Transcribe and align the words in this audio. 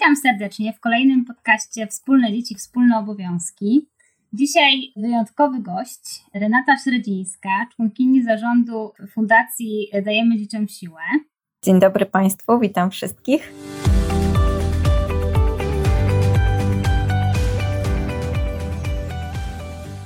Witam 0.00 0.16
serdecznie 0.16 0.72
w 0.72 0.80
kolejnym 0.80 1.24
podcaście 1.24 1.86
Wspólne 1.86 2.32
Dzieci, 2.32 2.54
Wspólne 2.54 2.98
Obowiązki. 2.98 3.88
Dzisiaj 4.32 4.92
wyjątkowy 4.96 5.62
gość, 5.62 6.20
Renata 6.34 6.78
Średzińska, 6.84 7.48
członkini 7.76 8.22
zarządu 8.22 8.92
Fundacji 9.14 9.88
Dajemy 10.04 10.36
Dzieciom 10.36 10.68
Siłę. 10.68 11.00
Dzień 11.64 11.80
dobry 11.80 12.06
Państwu, 12.06 12.58
witam 12.58 12.90
wszystkich. 12.90 13.52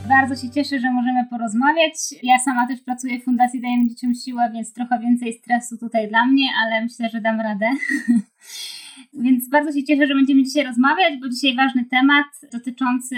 Bardzo 0.08 0.36
się 0.36 0.50
cieszę, 0.50 0.80
że 0.80 0.90
możemy 0.90 1.26
porozmawiać. 1.30 1.94
Ja 2.22 2.38
sama 2.38 2.66
też 2.66 2.80
pracuję 2.80 3.20
w 3.20 3.24
Fundacji 3.24 3.60
Dajemy 3.60 3.88
Dzieciom 3.88 4.14
Siłę, 4.14 4.50
więc 4.52 4.72
trochę 4.72 4.98
więcej 4.98 5.32
stresu 5.32 5.78
tutaj 5.78 6.08
dla 6.08 6.26
mnie, 6.26 6.46
ale 6.64 6.82
myślę, 6.82 7.08
że 7.08 7.20
dam 7.20 7.40
radę. 7.40 7.66
Więc 9.12 9.48
bardzo 9.48 9.72
się 9.72 9.84
cieszę, 9.84 10.06
że 10.06 10.14
będziemy 10.14 10.42
dzisiaj 10.42 10.64
rozmawiać, 10.64 11.20
bo 11.20 11.28
dzisiaj 11.28 11.56
ważny 11.56 11.84
temat 11.84 12.26
dotyczący 12.52 13.16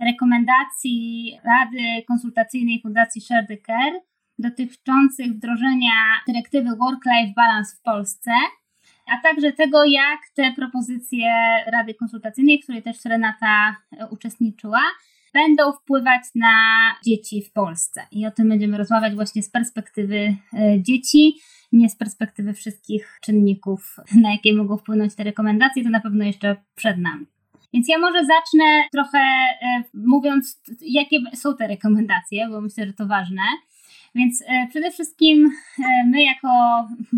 rekomendacji 0.00 1.32
Rady 1.44 2.04
Konsultacyjnej 2.08 2.80
Fundacji 2.82 3.20
Share 3.20 3.46
the 3.46 3.56
Care 3.56 4.00
dotyczących 4.38 5.32
wdrożenia 5.32 5.92
dyrektywy 6.26 6.70
Work-Life 6.70 7.32
Balance 7.36 7.76
w 7.76 7.82
Polsce, 7.82 8.30
a 9.06 9.22
także 9.22 9.52
tego, 9.52 9.84
jak 9.84 10.20
te 10.34 10.52
propozycje 10.52 11.28
Rady 11.72 11.94
Konsultacyjnej, 11.94 12.58
w 12.58 12.62
której 12.62 12.82
też 12.82 13.04
Renata 13.04 13.76
uczestniczyła, 14.10 14.80
będą 15.34 15.72
wpływać 15.72 16.22
na 16.34 16.54
dzieci 17.04 17.42
w 17.42 17.52
Polsce. 17.52 18.06
I 18.10 18.26
o 18.26 18.30
tym 18.30 18.48
będziemy 18.48 18.78
rozmawiać 18.78 19.14
właśnie 19.14 19.42
z 19.42 19.50
perspektywy 19.50 20.16
e, 20.16 20.82
dzieci, 20.82 21.34
nie 21.72 21.88
z 21.88 21.96
perspektywy 21.96 22.52
wszystkich 22.52 23.18
czynników, 23.22 23.96
na 24.22 24.32
jakie 24.32 24.54
mogą 24.54 24.76
wpłynąć 24.76 25.14
te 25.14 25.24
rekomendacje, 25.24 25.84
to 25.84 25.90
na 25.90 26.00
pewno 26.00 26.24
jeszcze 26.24 26.56
przed 26.74 26.98
nami. 26.98 27.26
Więc 27.74 27.88
ja 27.88 27.98
może 27.98 28.18
zacznę 28.20 28.64
trochę 28.92 29.18
e, 29.18 29.82
mówiąc, 29.94 30.62
jakie 30.80 31.16
są 31.34 31.56
te 31.56 31.66
rekomendacje, 31.66 32.48
bo 32.48 32.60
myślę, 32.60 32.86
że 32.86 32.92
to 32.92 33.06
ważne. 33.06 33.42
Więc 34.14 34.42
e, 34.42 34.66
przede 34.70 34.90
wszystkim 34.90 35.50
my 36.06 36.22
jako 36.24 36.48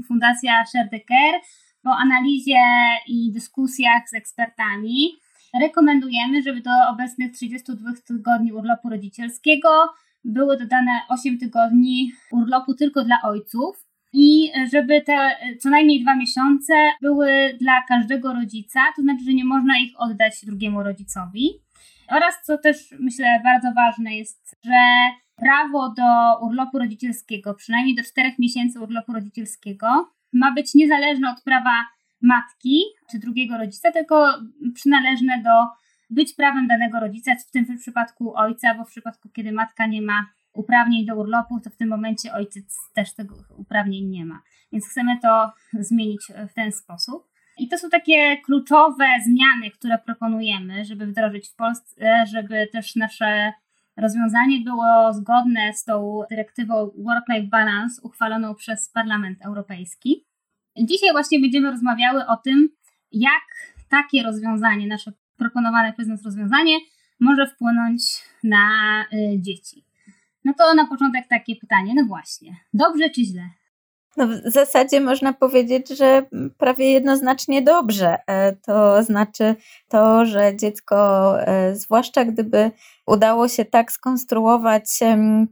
Fundacja 0.09 0.65
Share 0.65 0.91
the 0.91 1.01
Care 1.01 1.41
po 1.83 1.97
analizie 1.97 2.63
i 3.07 3.33
dyskusjach 3.33 4.09
z 4.09 4.15
ekspertami 4.15 5.11
rekomendujemy, 5.61 6.43
żeby 6.43 6.61
do 6.61 6.71
obecnych 6.91 7.33
32 7.33 7.91
tygodni 8.07 8.53
urlopu 8.53 8.89
rodzicielskiego 8.91 9.69
były 10.25 10.59
dodane 10.59 10.91
8 11.09 11.39
tygodni 11.39 12.13
urlopu 12.33 12.75
tylko 12.75 13.05
dla 13.05 13.19
ojców 13.23 13.87
i 14.15 14.53
żeby 14.73 15.03
te 15.03 15.37
co 15.61 15.71
najmniej 15.71 16.03
dwa 16.03 16.17
miesiące 16.17 16.73
były 17.03 17.57
dla 17.61 17.83
każdego 17.89 18.35
rodzica, 18.35 18.81
to 18.97 19.03
znaczy, 19.03 19.25
że 19.25 19.35
nie 19.35 19.45
można 19.45 19.79
ich 19.79 19.93
oddać 19.97 20.45
drugiemu 20.45 20.83
rodzicowi. 20.83 21.51
Oraz 22.09 22.35
co 22.45 22.59
też 22.59 22.95
myślę 23.01 23.41
bardzo 23.45 23.73
ważne 23.73 24.17
jest, 24.17 24.57
że 24.65 25.11
prawo 25.37 25.95
do 25.97 26.39
urlopu 26.47 26.79
rodzicielskiego, 26.79 27.55
przynajmniej 27.55 27.95
do 27.95 28.03
4 28.03 28.33
miesięcy 28.39 28.81
urlopu 28.81 29.13
rodzicielskiego, 29.13 30.11
ma 30.33 30.53
być 30.53 30.75
niezależne 30.75 31.31
od 31.31 31.43
prawa 31.43 31.85
matki 32.23 32.81
czy 33.11 33.19
drugiego 33.19 33.59
rodzica, 33.59 33.93
tylko 33.93 34.35
przynależne 34.75 35.43
do 35.43 35.67
być 36.11 36.35
prawem 36.35 36.67
danego 36.67 37.01
rodzica, 37.01 37.35
w 37.49 37.51
tym 37.51 37.79
przypadku 37.79 38.37
ojca, 38.37 38.75
bo 38.75 38.85
w 38.85 38.91
przypadku, 38.91 39.29
kiedy 39.29 39.53
matka 39.53 39.87
nie 39.87 40.03
ma 40.03 40.27
uprawnień 40.55 41.07
do 41.07 41.17
urlopu, 41.17 41.61
to 41.61 41.71
w 41.71 41.77
tym 41.77 41.89
momencie 41.89 42.33
ojciec 42.33 42.79
też 42.95 43.15
tego 43.15 43.35
uprawnień 43.57 44.05
nie 44.05 44.25
ma. 44.25 44.43
Więc 44.73 44.89
chcemy 44.89 45.19
to 45.23 45.53
zmienić 45.73 46.23
w 46.51 46.55
ten 46.55 46.73
sposób. 46.73 47.35
I 47.59 47.69
to 47.69 47.79
są 47.79 47.91
takie 47.91 48.37
kluczowe 48.37 49.05
zmiany, 49.25 49.71
które 49.71 49.99
proponujemy, 49.99 50.85
żeby 50.85 51.07
wdrożyć 51.07 51.49
w 51.49 51.55
Polsce, 51.55 52.25
żeby 52.27 52.69
też 52.73 52.97
nasze 52.97 53.53
rozwiązanie 53.97 54.61
było 54.61 55.13
zgodne 55.13 55.73
z 55.75 55.85
tą 55.85 56.23
dyrektywą 56.31 56.91
Work-Life 56.99 57.49
Balance 57.49 58.03
uchwaloną 58.03 58.55
przez 58.55 58.91
Parlament 58.93 59.39
Europejski. 59.45 60.25
Dzisiaj 60.77 61.13
właśnie 61.13 61.41
będziemy 61.41 61.71
rozmawiały 61.71 62.27
o 62.27 62.37
tym, 62.37 62.69
jak 63.13 63.43
takie 63.89 64.23
rozwiązanie, 64.23 64.87
nasze 64.87 65.13
proponowane 65.37 65.93
przez 65.93 66.09
nas 66.09 66.25
rozwiązanie, 66.25 66.79
może 67.21 67.47
wpłynąć 67.47 68.03
na 68.45 68.69
y, 69.13 69.41
dzieci. 69.41 69.85
No 70.45 70.55
to 70.59 70.75
na 70.75 70.87
początek 70.87 71.25
takie 71.29 71.57
pytanie, 71.57 71.93
no 71.97 72.05
właśnie, 72.05 72.57
dobrze 72.73 73.11
czy 73.11 73.25
źle? 73.25 73.43
No 74.17 74.27
w 74.27 74.41
zasadzie 74.45 75.01
można 75.01 75.33
powiedzieć, 75.33 75.89
że 75.89 76.23
prawie 76.59 76.93
jednoznacznie 76.93 77.63
dobrze. 77.63 78.17
E, 78.27 78.53
to 78.57 79.03
znaczy 79.03 79.55
to, 79.89 80.27
że 80.27 80.57
dziecko, 80.57 81.35
e, 81.41 81.77
zwłaszcza 81.77 82.25
gdyby 82.25 82.71
udało 83.07 83.49
się 83.49 83.65
tak 83.65 83.93
skonstruować 83.93 84.85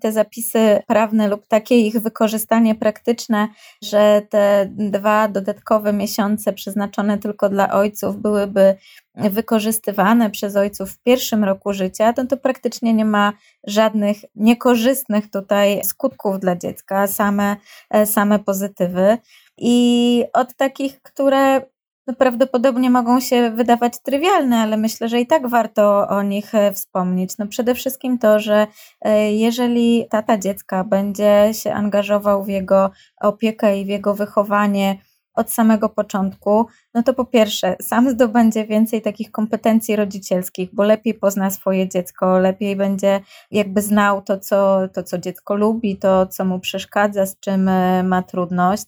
te 0.00 0.12
zapisy 0.12 0.82
prawne 0.86 1.28
lub 1.28 1.46
takie 1.46 1.78
ich 1.78 1.98
wykorzystanie 1.98 2.74
praktyczne, 2.74 3.48
że 3.82 4.22
te 4.30 4.68
dwa 4.70 5.28
dodatkowe 5.28 5.92
miesiące 5.92 6.52
przeznaczone 6.52 7.18
tylko 7.18 7.48
dla 7.48 7.72
ojców 7.72 8.16
byłyby 8.16 8.76
wykorzystywane 9.14 10.30
przez 10.30 10.56
ojców 10.56 10.90
w 10.90 11.02
pierwszym 11.02 11.44
roku 11.44 11.72
życia, 11.72 12.12
to 12.12 12.26
to 12.26 12.36
praktycznie 12.36 12.94
nie 12.94 13.04
ma 13.04 13.32
żadnych 13.66 14.16
niekorzystnych 14.34 15.30
tutaj 15.30 15.84
skutków 15.84 16.40
dla 16.40 16.56
dziecka, 16.56 17.06
same, 17.06 17.56
e, 17.90 18.06
same 18.06 18.38
pozytywy. 18.38 19.18
I 19.58 20.24
od 20.32 20.54
takich, 20.54 21.02
które 21.02 21.62
no 22.06 22.14
prawdopodobnie 22.14 22.90
mogą 22.90 23.20
się 23.20 23.50
wydawać 23.50 23.92
trywialne, 24.02 24.58
ale 24.58 24.76
myślę, 24.76 25.08
że 25.08 25.20
i 25.20 25.26
tak 25.26 25.48
warto 25.48 26.08
o 26.08 26.22
nich 26.22 26.54
e, 26.54 26.72
wspomnieć. 26.72 27.38
No 27.38 27.46
przede 27.46 27.74
wszystkim 27.74 28.18
to, 28.18 28.40
że 28.40 28.66
e, 29.00 29.32
jeżeli 29.32 30.06
tata 30.10 30.38
dziecka 30.38 30.84
będzie 30.84 31.50
się 31.52 31.72
angażował 31.72 32.44
w 32.44 32.48
jego 32.48 32.90
opiekę 33.20 33.80
i 33.80 33.84
w 33.84 33.88
jego 33.88 34.14
wychowanie, 34.14 34.98
od 35.34 35.50
samego 35.50 35.88
początku, 35.88 36.66
no 36.94 37.02
to 37.02 37.14
po 37.14 37.24
pierwsze, 37.24 37.76
sam 37.82 38.10
zdobędzie 38.10 38.66
więcej 38.66 39.02
takich 39.02 39.30
kompetencji 39.30 39.96
rodzicielskich, 39.96 40.74
bo 40.74 40.82
lepiej 40.82 41.14
pozna 41.14 41.50
swoje 41.50 41.88
dziecko, 41.88 42.38
lepiej 42.38 42.76
będzie 42.76 43.20
jakby 43.50 43.82
znał 43.82 44.22
to, 44.22 44.38
co, 44.38 44.88
to, 44.94 45.02
co 45.02 45.18
dziecko 45.18 45.54
lubi, 45.54 45.96
to, 45.96 46.26
co 46.26 46.44
mu 46.44 46.60
przeszkadza, 46.60 47.26
z 47.26 47.40
czym 47.40 47.68
e, 47.68 48.02
ma 48.02 48.22
trudność. 48.22 48.84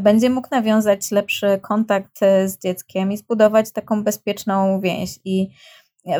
Będzie 0.00 0.30
mógł 0.30 0.48
nawiązać 0.50 1.10
lepszy 1.10 1.58
kontakt 1.62 2.22
e, 2.22 2.48
z 2.48 2.58
dzieckiem 2.58 3.12
i 3.12 3.16
zbudować 3.16 3.72
taką 3.72 4.04
bezpieczną 4.04 4.80
więź. 4.80 5.18
I 5.24 5.48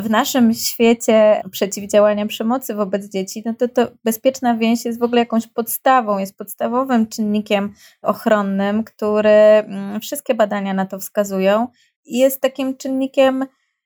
w 0.02 0.10
naszym 0.10 0.54
świecie 0.54 1.42
przeciwdziałania 1.50 2.26
przemocy 2.26 2.74
wobec 2.74 3.04
dzieci, 3.04 3.42
no 3.46 3.54
to, 3.54 3.68
to 3.68 3.88
bezpieczna 4.04 4.56
więź 4.56 4.84
jest 4.84 4.98
w 4.98 5.02
ogóle 5.02 5.20
jakąś 5.20 5.46
podstawą, 5.46 6.18
jest 6.18 6.36
podstawowym 6.36 7.06
czynnikiem 7.06 7.74
ochronnym, 8.02 8.84
który 8.84 9.30
mm, 9.30 10.00
wszystkie 10.00 10.34
badania 10.34 10.74
na 10.74 10.86
to 10.86 10.98
wskazują 10.98 11.68
i 12.04 12.18
jest 12.18 12.40
takim 12.40 12.76
czynnikiem 12.76 13.44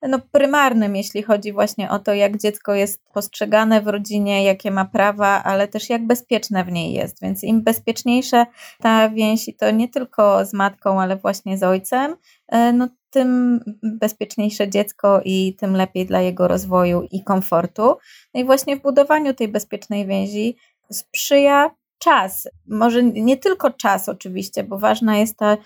no, 0.08 0.18
prymarnym, 0.32 0.96
jeśli 0.96 1.22
chodzi 1.22 1.52
właśnie 1.52 1.90
o 1.90 1.98
to, 1.98 2.14
jak 2.14 2.38
dziecko 2.38 2.74
jest 2.74 3.02
postrzegane 3.12 3.80
w 3.80 3.88
rodzinie, 3.88 4.44
jakie 4.44 4.70
ma 4.70 4.84
prawa, 4.84 5.42
ale 5.44 5.69
też 5.69 5.90
jak 5.90 6.06
bezpieczne 6.06 6.64
w 6.64 6.72
niej 6.72 6.92
jest. 6.92 7.20
Więc 7.22 7.44
im 7.44 7.62
bezpieczniejsza 7.62 8.46
ta 8.80 9.10
więź, 9.10 9.48
i 9.48 9.54
to 9.54 9.70
nie 9.70 9.88
tylko 9.88 10.44
z 10.44 10.52
matką, 10.52 11.00
ale 11.00 11.16
właśnie 11.16 11.58
z 11.58 11.62
ojcem, 11.62 12.16
e, 12.48 12.72
no, 12.72 12.88
tym 13.12 13.61
bezpieczniejsze 13.83 14.69
dziecko 14.69 15.21
i 15.25 15.56
tym 15.59 15.77
lepiej 15.77 16.06
dla 16.06 16.21
jego 16.21 16.49
rozwoju 16.49 17.03
i 17.11 17.25
komfortu. 17.25 17.97
No 18.34 18.41
i 18.41 18.45
właśnie 18.45 18.77
w 18.77 18.83
budowaniu 18.83 19.34
tej 19.34 19.49
bezpiecznej 19.49 20.06
więzi 20.06 20.56
sprzyja 20.91 21.71
czas. 21.99 22.49
Może 22.67 23.03
nie 23.03 23.37
tylko 23.37 23.71
czas, 23.71 24.09
oczywiście, 24.09 24.65
bo 24.65 24.78
ważna 24.78 25.19
jest 25.19 25.37
ta, 25.37 25.56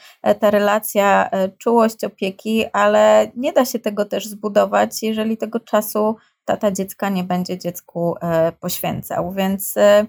ta 0.41 0.51
relacja, 0.51 1.31
e, 1.31 1.49
czułość 1.49 2.05
opieki, 2.05 2.65
ale 2.73 3.31
nie 3.37 3.53
da 3.53 3.65
się 3.65 3.79
tego 3.79 4.05
też 4.05 4.27
zbudować, 4.27 5.03
jeżeli 5.03 5.37
tego 5.37 5.61
czasu 5.61 6.17
tata 6.45 6.73
dziecka 6.73 7.09
nie 7.09 7.25
będzie 7.25 7.59
dziecku 7.59 8.15
e, 8.21 8.53
poświęcał. 8.53 9.33
Więc 9.33 9.77
e, 9.77 10.07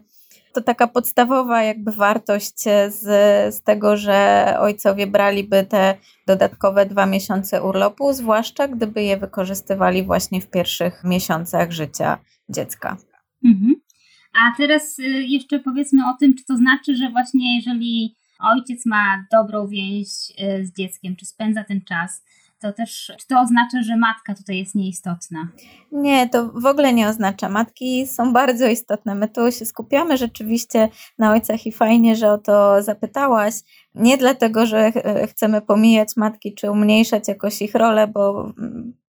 to 0.57 0.61
taka 0.61 0.87
podstawowa 0.87 1.63
jakby 1.63 1.91
wartość 1.91 2.61
z, 2.89 2.99
z 3.55 3.61
tego, 3.61 3.97
że 3.97 4.45
ojcowie 4.59 5.07
braliby 5.07 5.63
te 5.63 5.95
dodatkowe 6.27 6.85
dwa 6.85 7.05
miesiące 7.05 7.63
urlopu, 7.63 8.13
zwłaszcza 8.13 8.67
gdyby 8.67 9.03
je 9.03 9.17
wykorzystywali 9.17 10.03
właśnie 10.03 10.41
w 10.41 10.49
pierwszych 10.49 11.03
miesiącach 11.03 11.71
życia 11.71 12.17
dziecka. 12.49 12.97
Mhm. 13.45 13.75
A 14.33 14.57
teraz 14.57 14.99
y, 14.99 15.03
jeszcze 15.03 15.59
powiedzmy 15.59 16.01
o 16.09 16.17
tym, 16.19 16.35
czy 16.35 16.45
to 16.45 16.57
znaczy, 16.57 16.95
że 16.95 17.09
właśnie 17.09 17.55
jeżeli 17.55 18.15
ojciec 18.39 18.85
ma 18.85 19.25
dobrą 19.31 19.67
więź 19.67 20.07
y, 20.09 20.65
z 20.65 20.73
dzieckiem, 20.77 21.15
czy 21.15 21.25
spędza 21.25 21.63
ten 21.63 21.81
czas, 21.81 22.23
to 22.59 22.73
też, 22.73 23.11
czy 23.19 23.27
to 23.27 23.39
oznacza, 23.39 23.83
że 23.83 23.97
matka 23.97 24.35
tutaj 24.35 24.57
jest 24.57 24.75
nieistotna? 24.75 25.47
Nie, 25.91 26.29
to 26.29 26.51
w 26.51 26.65
ogóle 26.65 26.93
nie 26.93 27.07
oznacza. 27.07 27.49
Matki 27.49 28.07
są 28.07 28.33
bardzo 28.33 28.67
istotne. 28.67 29.15
My 29.15 29.27
tu 29.27 29.51
się 29.51 29.65
skupiamy 29.65 30.17
rzeczywiście 30.17 30.89
na 31.17 31.31
ojcach 31.31 31.65
i 31.65 31.71
fajnie, 31.71 32.15
że 32.15 32.31
o 32.31 32.37
to 32.37 32.83
zapytałaś. 32.83 33.53
Nie 33.95 34.17
dlatego, 34.17 34.65
że 34.65 34.91
chcemy 35.27 35.61
pomijać 35.61 36.09
matki 36.15 36.55
czy 36.55 36.71
umniejszać 36.71 37.27
jakoś 37.27 37.61
ich 37.61 37.75
rolę, 37.75 38.07
bo, 38.07 38.53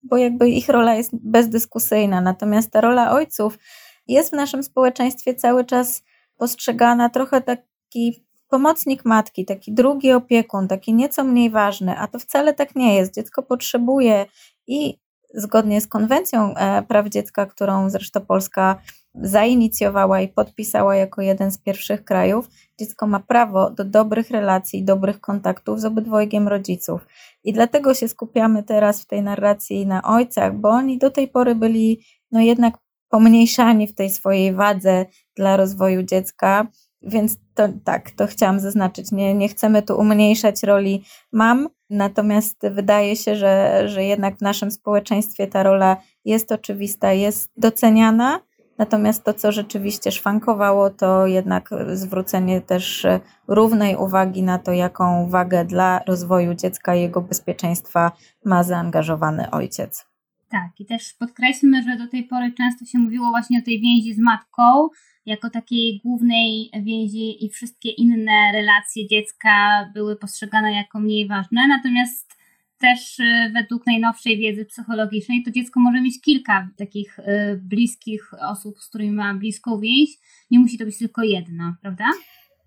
bo 0.03 0.17
jakby 0.17 0.49
ich 0.49 0.69
rola 0.69 0.95
jest 0.95 1.11
bezdyskusyjna. 1.13 2.21
Natomiast 2.21 2.71
ta 2.71 2.81
rola 2.81 3.11
ojców 3.11 3.59
jest 4.07 4.29
w 4.29 4.33
naszym 4.33 4.63
społeczeństwie 4.63 5.35
cały 5.35 5.65
czas 5.65 6.03
postrzegana 6.37 7.09
trochę 7.09 7.41
taki 7.41 8.28
pomocnik 8.49 9.05
matki, 9.05 9.45
taki 9.45 9.73
drugi 9.73 10.11
opiekun, 10.11 10.67
taki 10.67 10.93
nieco 10.93 11.23
mniej 11.23 11.49
ważny, 11.49 11.97
a 11.97 12.07
to 12.07 12.19
wcale 12.19 12.53
tak 12.53 12.75
nie 12.75 12.95
jest. 12.95 13.15
Dziecko 13.15 13.43
potrzebuje 13.43 14.25
i 14.67 14.97
zgodnie 15.33 15.81
z 15.81 15.87
konwencją 15.87 16.55
e, 16.55 16.83
praw 16.83 17.07
dziecka, 17.07 17.45
którą 17.45 17.89
zresztą 17.89 18.21
Polska 18.21 18.81
zainicjowała 19.15 20.21
i 20.21 20.27
podpisała 20.27 20.95
jako 20.95 21.21
jeden 21.21 21.51
z 21.51 21.57
pierwszych 21.57 22.03
krajów, 22.03 22.49
dziecko 22.79 23.07
ma 23.07 23.19
prawo 23.19 23.69
do 23.69 23.85
dobrych 23.85 24.31
relacji, 24.31 24.83
dobrych 24.83 25.21
kontaktów 25.21 25.81
z 25.81 25.85
obydwojgiem 25.85 26.47
rodziców. 26.47 27.07
I 27.43 27.53
dlatego 27.53 27.93
się 27.93 28.07
skupiamy 28.07 28.63
teraz 28.63 29.01
w 29.01 29.05
tej 29.05 29.23
narracji 29.23 29.87
na 29.87 30.03
ojcach, 30.03 30.55
bo 30.55 30.69
oni 30.69 30.97
do 30.97 31.11
tej 31.11 31.27
pory 31.27 31.55
byli 31.55 32.03
no 32.31 32.41
jednak 32.41 32.77
pomniejszani 33.09 33.87
w 33.87 33.95
tej 33.95 34.09
swojej 34.09 34.53
wadze 34.53 35.05
dla 35.35 35.57
rozwoju 35.57 36.03
dziecka. 36.03 36.67
Więc 37.01 37.37
to 37.53 37.69
tak, 37.83 38.11
to 38.11 38.27
chciałam 38.27 38.59
zaznaczyć. 38.59 39.11
Nie, 39.11 39.33
nie 39.33 39.49
chcemy 39.49 39.81
tu 39.81 39.99
umniejszać 39.99 40.63
roli 40.63 41.03
mam, 41.31 41.69
natomiast 41.89 42.57
wydaje 42.71 43.15
się, 43.15 43.35
że, 43.35 43.83
że 43.85 44.03
jednak 44.03 44.37
w 44.37 44.41
naszym 44.41 44.71
społeczeństwie 44.71 45.47
ta 45.47 45.63
rola 45.63 45.97
jest 46.25 46.51
oczywista, 46.51 47.13
jest 47.13 47.51
doceniana. 47.57 48.39
Natomiast 48.77 49.23
to, 49.23 49.33
co 49.33 49.51
rzeczywiście 49.51 50.11
szwankowało, 50.11 50.89
to 50.89 51.27
jednak 51.27 51.69
zwrócenie 51.93 52.61
też 52.61 53.07
równej 53.47 53.95
uwagi 53.95 54.43
na 54.43 54.59
to, 54.59 54.73
jaką 54.73 55.29
wagę 55.29 55.65
dla 55.65 56.01
rozwoju 56.07 56.53
dziecka 56.53 56.95
i 56.95 57.01
jego 57.01 57.21
bezpieczeństwa 57.21 58.11
ma 58.45 58.63
zaangażowany 58.63 59.51
ojciec. 59.51 60.08
Tak, 60.49 60.79
i 60.79 60.85
też 60.85 61.13
podkreślmy, 61.13 61.83
że 61.83 61.97
do 61.97 62.07
tej 62.07 62.23
pory 62.23 62.51
często 62.51 62.85
się 62.85 62.99
mówiło 62.99 63.29
właśnie 63.29 63.59
o 63.59 63.61
tej 63.61 63.81
więzi 63.81 64.13
z 64.13 64.19
matką, 64.19 64.89
jako 65.25 65.49
takiej 65.49 66.01
głównej 66.03 66.71
więzi 66.81 67.45
i 67.45 67.49
wszystkie 67.49 67.89
inne 67.89 68.51
relacje 68.53 69.07
dziecka 69.07 69.85
były 69.93 70.15
postrzegane 70.15 70.73
jako 70.73 70.99
mniej 70.99 71.27
ważne. 71.27 71.67
Natomiast 71.67 72.39
też 72.79 73.19
y, 73.19 73.51
według 73.53 73.87
najnowszej 73.87 74.37
wiedzy 74.37 74.65
psychologicznej 74.65 75.43
to 75.43 75.51
dziecko 75.51 75.79
może 75.79 76.01
mieć 76.01 76.21
kilka 76.21 76.69
takich 76.77 77.19
y, 77.19 77.23
bliskich 77.63 78.31
osób, 78.41 78.79
z 78.79 78.89
którymi 78.89 79.11
ma 79.11 79.33
bliską 79.33 79.79
więź. 79.79 80.09
Nie 80.51 80.59
musi 80.59 80.77
to 80.77 80.85
być 80.85 80.97
tylko 80.97 81.23
jedna, 81.23 81.75
prawda? 81.81 82.05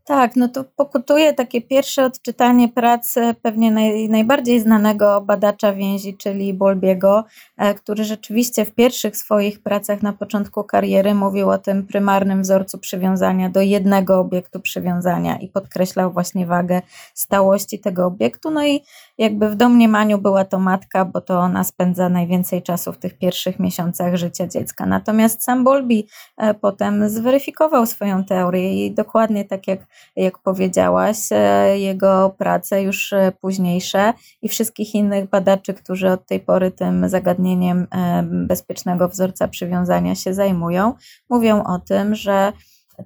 Tak, 0.05 0.37
no 0.37 0.49
to 0.49 0.65
pokutuje 0.65 1.33
takie 1.33 1.61
pierwsze 1.61 2.05
odczytanie 2.05 2.69
pracy 2.69 3.35
pewnie 3.43 3.71
naj, 3.71 4.09
najbardziej 4.09 4.61
znanego 4.61 5.21
badacza 5.21 5.73
więzi, 5.73 6.17
czyli 6.17 6.55
Bolbiego, 6.55 7.25
e, 7.57 7.75
który 7.75 8.05
rzeczywiście 8.05 8.65
w 8.65 8.75
pierwszych 8.75 9.17
swoich 9.17 9.63
pracach 9.63 10.03
na 10.03 10.13
początku 10.13 10.65
kariery 10.65 11.15
mówił 11.15 11.51
o 11.51 11.59
tym 11.59 11.87
prymarnym 11.87 12.43
wzorcu 12.43 12.79
przywiązania 12.79 13.51
do 13.51 13.61
jednego 13.61 14.19
obiektu 14.19 14.61
przywiązania 14.61 15.39
i 15.39 15.49
podkreślał 15.49 16.13
właśnie 16.13 16.47
wagę 16.47 16.83
stałości 17.15 17.79
tego 17.79 18.07
obiektu. 18.07 18.51
No 18.51 18.67
i 18.67 18.81
jakby 19.19 19.49
w 19.51 19.55
domniemaniu 19.55 20.19
była 20.19 20.45
to 20.45 20.59
matka, 20.59 21.05
bo 21.05 21.21
to 21.21 21.39
ona 21.39 21.65
spędza 21.65 22.09
najwięcej 22.09 22.63
czasu 22.63 22.93
w 22.93 22.99
tych 22.99 23.19
pierwszych 23.19 23.59
miesiącach 23.59 24.17
życia 24.17 24.47
dziecka. 24.47 24.87
Natomiast 24.87 25.45
sam 25.45 25.65
Bolbi 25.65 26.07
e, 26.37 26.55
potem 26.55 27.09
zweryfikował 27.09 27.87
swoją 27.87 28.25
teorię 28.25 28.87
i 28.87 28.91
dokładnie 28.95 29.45
tak 29.45 29.69
jak 29.69 29.92
jak 30.17 30.39
powiedziałaś, 30.39 31.17
e, 31.31 31.79
jego 31.79 32.35
prace 32.39 32.83
już 32.83 33.13
e, 33.13 33.33
późniejsze 33.41 34.13
i 34.43 34.49
wszystkich 34.49 34.95
innych 34.95 35.29
badaczy, 35.31 35.75
którzy 35.75 36.11
od 36.11 36.27
tej 36.27 36.41
pory 36.41 36.71
tym 36.71 37.09
zagadnieniem 37.09 37.87
e, 37.91 38.23
bezpiecznego 38.23 39.09
wzorca 39.09 39.49
przywiązania 39.49 40.15
się 40.15 40.35
zajmują, 40.35 40.95
mówią 41.31 41.65
o 41.65 41.79
tym, 41.79 42.15
że 42.15 42.53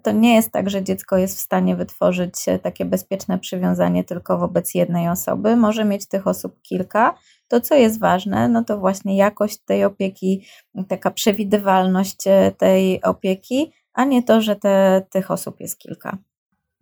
to 0.02 0.12
nie 0.12 0.34
jest 0.34 0.50
tak, 0.50 0.70
że 0.70 0.82
dziecko 0.82 1.16
jest 1.16 1.36
w 1.36 1.40
stanie 1.40 1.76
wytworzyć 1.76 2.34
takie 2.62 2.84
bezpieczne 2.84 3.38
przywiązanie 3.38 4.04
tylko 4.04 4.38
wobec 4.38 4.74
jednej 4.74 5.08
osoby. 5.08 5.56
Może 5.56 5.84
mieć 5.84 6.06
tych 6.08 6.26
osób 6.26 6.62
kilka. 6.62 7.14
To, 7.48 7.60
co 7.60 7.74
jest 7.74 8.00
ważne, 8.00 8.48
no 8.48 8.64
to 8.64 8.78
właśnie 8.78 9.16
jakość 9.16 9.58
tej 9.58 9.84
opieki, 9.84 10.46
taka 10.88 11.10
przewidywalność 11.10 12.16
tej 12.58 13.02
opieki, 13.02 13.72
a 13.92 14.04
nie 14.04 14.22
to, 14.22 14.40
że 14.40 14.56
te, 14.56 15.02
tych 15.10 15.30
osób 15.30 15.60
jest 15.60 15.78
kilka. 15.78 16.18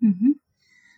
Mhm. 0.04 0.34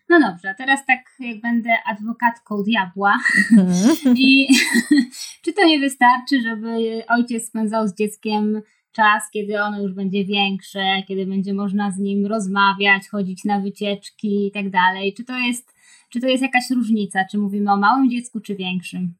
No 0.08 0.20
dobrze, 0.20 0.54
teraz 0.58 0.86
tak 0.86 1.00
jak 1.20 1.40
będę 1.40 1.70
adwokatką 1.86 2.62
diabła 2.62 3.14
mhm. 3.58 4.16
i 4.16 4.48
czy 5.44 5.52
to 5.52 5.66
nie 5.66 5.78
wystarczy, 5.78 6.42
żeby 6.42 7.02
ojciec 7.08 7.48
spędzał 7.48 7.88
z 7.88 7.94
dzieckiem 7.94 8.62
czas, 8.92 9.30
kiedy 9.32 9.62
ono 9.62 9.82
już 9.82 9.92
będzie 9.92 10.24
większe, 10.24 11.02
kiedy 11.08 11.26
będzie 11.26 11.54
można 11.54 11.90
z 11.90 11.98
nim 11.98 12.26
rozmawiać, 12.26 13.08
chodzić 13.08 13.44
na 13.44 13.60
wycieczki 13.60 14.46
i 14.46 14.52
tak 14.52 14.70
dalej. 14.70 15.14
Czy 15.14 15.24
to 15.24 15.38
jest, 15.38 15.74
czy 16.08 16.20
to 16.20 16.26
jest 16.26 16.42
jakaś 16.42 16.70
różnica? 16.70 17.24
Czy 17.30 17.38
mówimy 17.38 17.72
o 17.72 17.76
małym 17.76 18.10
dziecku, 18.10 18.40
czy 18.40 18.54
większym? 18.54 19.14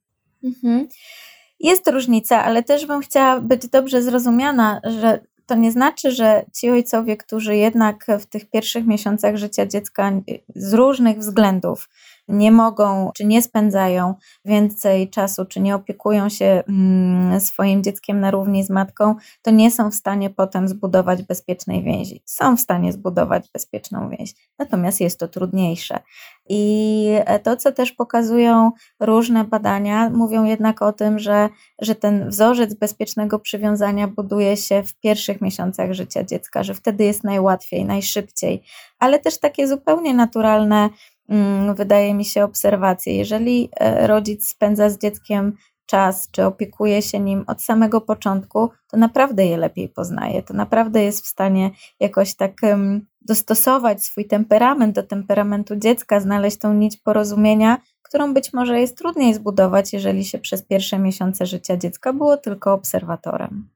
Mhm. 0.44 0.88
Jest 1.60 1.88
różnica, 1.88 2.44
ale 2.44 2.62
też 2.62 2.86
bym 2.86 3.00
chciała 3.00 3.40
być 3.40 3.68
dobrze 3.68 4.02
zrozumiana, 4.02 4.80
że 4.84 5.20
to 5.46 5.54
nie 5.54 5.72
znaczy, 5.72 6.10
że 6.10 6.44
ci 6.52 6.70
ojcowie, 6.70 7.16
którzy 7.16 7.56
jednak 7.56 8.06
w 8.20 8.26
tych 8.26 8.50
pierwszych 8.50 8.86
miesiącach 8.86 9.36
życia 9.36 9.66
dziecka 9.66 10.12
z 10.54 10.74
różnych 10.74 11.18
względów 11.18 11.88
nie 12.28 12.52
mogą, 12.52 13.10
czy 13.14 13.24
nie 13.24 13.42
spędzają 13.42 14.14
więcej 14.44 15.10
czasu, 15.10 15.44
czy 15.44 15.60
nie 15.60 15.74
opiekują 15.74 16.28
się 16.28 16.62
mm, 16.68 17.40
swoim 17.40 17.82
dzieckiem 17.82 18.20
na 18.20 18.30
równi 18.30 18.64
z 18.64 18.70
matką, 18.70 19.14
to 19.42 19.50
nie 19.50 19.70
są 19.70 19.90
w 19.90 19.94
stanie 19.94 20.30
potem 20.30 20.68
zbudować 20.68 21.22
bezpiecznej 21.22 21.82
więzi. 21.82 22.22
Są 22.24 22.56
w 22.56 22.60
stanie 22.60 22.92
zbudować 22.92 23.50
bezpieczną 23.52 24.08
więź, 24.08 24.34
natomiast 24.58 25.00
jest 25.00 25.20
to 25.20 25.28
trudniejsze. 25.28 25.98
I 26.48 27.10
to, 27.42 27.56
co 27.56 27.72
też 27.72 27.92
pokazują 27.92 28.70
różne 29.00 29.44
badania, 29.44 30.10
mówią 30.10 30.44
jednak 30.44 30.82
o 30.82 30.92
tym, 30.92 31.18
że, 31.18 31.48
że 31.80 31.94
ten 31.94 32.28
wzorzec 32.28 32.74
bezpiecznego 32.74 33.38
przywiązania 33.38 34.08
buduje 34.08 34.56
się 34.56 34.82
w 34.82 34.94
pierwszych 34.94 35.40
miesiącach 35.40 35.92
życia 35.92 36.24
dziecka, 36.24 36.62
że 36.62 36.74
wtedy 36.74 37.04
jest 37.04 37.24
najłatwiej, 37.24 37.84
najszybciej, 37.84 38.62
ale 38.98 39.18
też 39.18 39.40
takie 39.40 39.68
zupełnie 39.68 40.14
naturalne 40.14 40.90
wydaje 41.74 42.14
mi 42.14 42.24
się, 42.24 42.44
obserwacje. 42.44 43.16
Jeżeli 43.16 43.68
e, 43.80 44.06
rodzic 44.06 44.48
spędza 44.48 44.90
z 44.90 44.98
dzieckiem 44.98 45.52
czas, 45.86 46.30
czy 46.30 46.44
opiekuje 46.44 47.02
się 47.02 47.20
nim 47.20 47.44
od 47.46 47.62
samego 47.62 48.00
początku, 48.00 48.70
to 48.88 48.96
naprawdę 48.96 49.46
je 49.46 49.56
lepiej 49.56 49.88
poznaje. 49.88 50.42
To 50.42 50.54
naprawdę 50.54 51.02
jest 51.02 51.24
w 51.24 51.26
stanie 51.26 51.70
jakoś 52.00 52.34
tak 52.34 52.52
dostosować 53.20 54.04
swój 54.04 54.24
temperament 54.24 54.94
do 54.94 55.02
temperamentu 55.02 55.76
dziecka, 55.76 56.20
znaleźć 56.20 56.56
tą 56.56 56.74
nić 56.74 56.96
porozumienia, 56.96 57.78
którą 58.02 58.34
być 58.34 58.52
może 58.52 58.80
jest 58.80 58.98
trudniej 58.98 59.34
zbudować, 59.34 59.92
jeżeli 59.92 60.24
się 60.24 60.38
przez 60.38 60.62
pierwsze 60.62 60.98
miesiące 60.98 61.46
życia 61.46 61.76
dziecka 61.76 62.12
było 62.12 62.36
tylko 62.36 62.72
obserwatorem. 62.72 63.68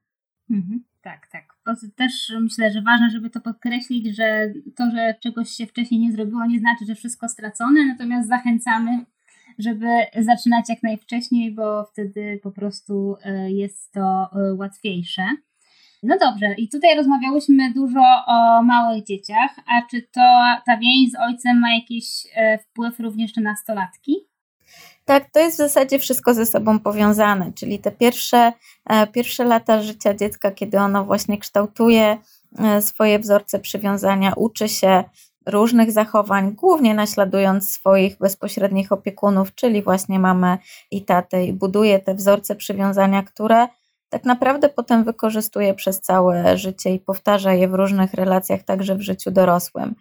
Mhm, 0.49 0.83
tak, 1.01 1.27
tak 1.31 1.50
też 1.95 2.33
myślę, 2.41 2.71
że 2.71 2.81
ważne, 2.81 3.09
żeby 3.09 3.29
to 3.29 3.41
podkreślić, 3.41 4.15
że 4.15 4.53
to, 4.75 4.91
że 4.91 5.15
czegoś 5.23 5.49
się 5.49 5.67
wcześniej 5.67 5.99
nie 5.99 6.11
zrobiło, 6.11 6.45
nie 6.45 6.59
znaczy, 6.59 6.85
że 6.85 6.95
wszystko 6.95 7.29
stracone, 7.29 7.85
natomiast 7.85 8.29
zachęcamy, 8.29 9.05
żeby 9.59 9.87
zaczynać 10.19 10.69
jak 10.69 10.83
najwcześniej, 10.83 11.51
bo 11.51 11.83
wtedy 11.83 12.39
po 12.43 12.51
prostu 12.51 13.15
e, 13.23 13.51
jest 13.51 13.91
to 13.91 14.29
e, 14.33 14.53
łatwiejsze. 14.53 15.23
No 16.03 16.17
dobrze, 16.17 16.53
i 16.57 16.69
tutaj 16.69 16.95
rozmawiałyśmy 16.95 17.73
dużo 17.73 18.01
o 18.27 18.63
małych 18.63 19.03
dzieciach, 19.05 19.55
a 19.67 19.81
czy 19.91 20.01
to 20.01 20.21
ta 20.65 20.77
więź 20.77 21.11
z 21.11 21.15
ojcem 21.15 21.59
ma 21.59 21.73
jakiś 21.75 22.05
e, 22.35 22.57
wpływ 22.57 22.99
również 22.99 23.35
na 23.35 23.41
nastolatki? 23.41 24.30
Tak, 25.05 25.29
to 25.31 25.39
jest 25.39 25.55
w 25.55 25.57
zasadzie 25.57 25.99
wszystko 25.99 26.33
ze 26.33 26.45
sobą 26.45 26.79
powiązane, 26.79 27.51
czyli 27.55 27.79
te 27.79 27.91
pierwsze, 27.91 28.53
e, 28.89 29.07
pierwsze 29.07 29.43
lata 29.43 29.81
życia 29.81 30.13
dziecka, 30.13 30.51
kiedy 30.51 30.79
ono 30.79 31.05
właśnie 31.05 31.37
kształtuje 31.37 32.17
e, 32.59 32.81
swoje 32.81 33.19
wzorce 33.19 33.59
przywiązania, 33.59 34.33
uczy 34.35 34.69
się 34.69 35.03
różnych 35.45 35.91
zachowań, 35.91 36.51
głównie 36.51 36.93
naśladując 36.93 37.69
swoich 37.69 38.17
bezpośrednich 38.17 38.91
opiekunów, 38.91 39.55
czyli 39.55 39.81
właśnie 39.83 40.19
mamę 40.19 40.57
i 40.91 41.05
tatę, 41.05 41.45
i 41.45 41.53
buduje 41.53 41.99
te 41.99 42.15
wzorce 42.15 42.55
przywiązania, 42.55 43.23
które 43.23 43.67
tak 44.09 44.23
naprawdę 44.23 44.69
potem 44.69 45.03
wykorzystuje 45.03 45.73
przez 45.73 46.01
całe 46.01 46.57
życie 46.57 46.93
i 46.93 46.99
powtarza 46.99 47.53
je 47.53 47.67
w 47.67 47.73
różnych 47.73 48.13
relacjach, 48.13 48.63
także 48.63 48.95
w 48.95 49.01
życiu 49.01 49.31
dorosłym. 49.31 49.95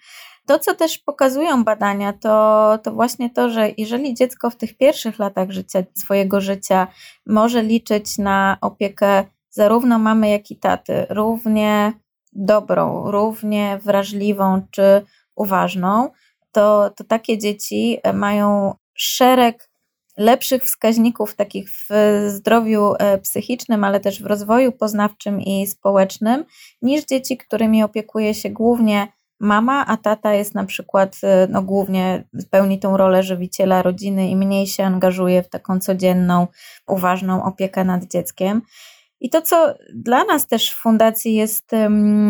To, 0.50 0.58
co 0.58 0.74
też 0.74 0.98
pokazują 0.98 1.64
badania, 1.64 2.12
to, 2.12 2.78
to 2.82 2.92
właśnie 2.92 3.30
to, 3.30 3.50
że 3.50 3.70
jeżeli 3.78 4.14
dziecko 4.14 4.50
w 4.50 4.56
tych 4.56 4.76
pierwszych 4.76 5.18
latach 5.18 5.50
życia, 5.50 5.82
swojego 5.94 6.40
życia 6.40 6.86
może 7.26 7.62
liczyć 7.62 8.18
na 8.18 8.58
opiekę 8.60 9.24
zarówno 9.50 9.98
mamy, 9.98 10.30
jak 10.30 10.50
i 10.50 10.56
taty, 10.56 11.06
równie 11.10 11.92
dobrą, 12.32 13.10
równie 13.10 13.78
wrażliwą 13.84 14.62
czy 14.70 15.02
uważną, 15.34 16.10
to, 16.52 16.90
to 16.96 17.04
takie 17.04 17.38
dzieci 17.38 17.98
mają 18.14 18.74
szereg 18.94 19.70
lepszych 20.16 20.64
wskaźników 20.64 21.34
takich 21.34 21.70
w 21.70 21.88
zdrowiu 22.28 22.94
e, 22.98 23.18
psychicznym, 23.18 23.84
ale 23.84 24.00
też 24.00 24.22
w 24.22 24.26
rozwoju 24.26 24.72
poznawczym 24.72 25.40
i 25.40 25.66
społecznym, 25.66 26.44
niż 26.82 27.04
dzieci, 27.04 27.36
którymi 27.36 27.82
opiekuje 27.82 28.34
się 28.34 28.50
głównie 28.50 29.19
mama, 29.40 29.86
a 29.86 29.96
tata 29.96 30.34
jest 30.34 30.54
na 30.54 30.64
przykład 30.64 31.16
e, 31.22 31.46
no, 31.50 31.62
głównie 31.62 32.24
pełni 32.50 32.78
tą 32.78 32.96
rolę 32.96 33.22
żywiciela 33.22 33.82
rodziny 33.82 34.28
i 34.28 34.36
mniej 34.36 34.66
się 34.66 34.84
angażuje 34.84 35.42
w 35.42 35.48
taką 35.48 35.80
codzienną, 35.80 36.46
uważną 36.88 37.44
opiekę 37.44 37.84
nad 37.84 38.04
dzieckiem. 38.04 38.62
I 39.20 39.30
to, 39.30 39.42
co 39.42 39.74
dla 39.94 40.24
nas 40.24 40.46
też 40.46 40.70
w 40.70 40.76
fundacji 40.76 41.34
jest, 41.34 41.70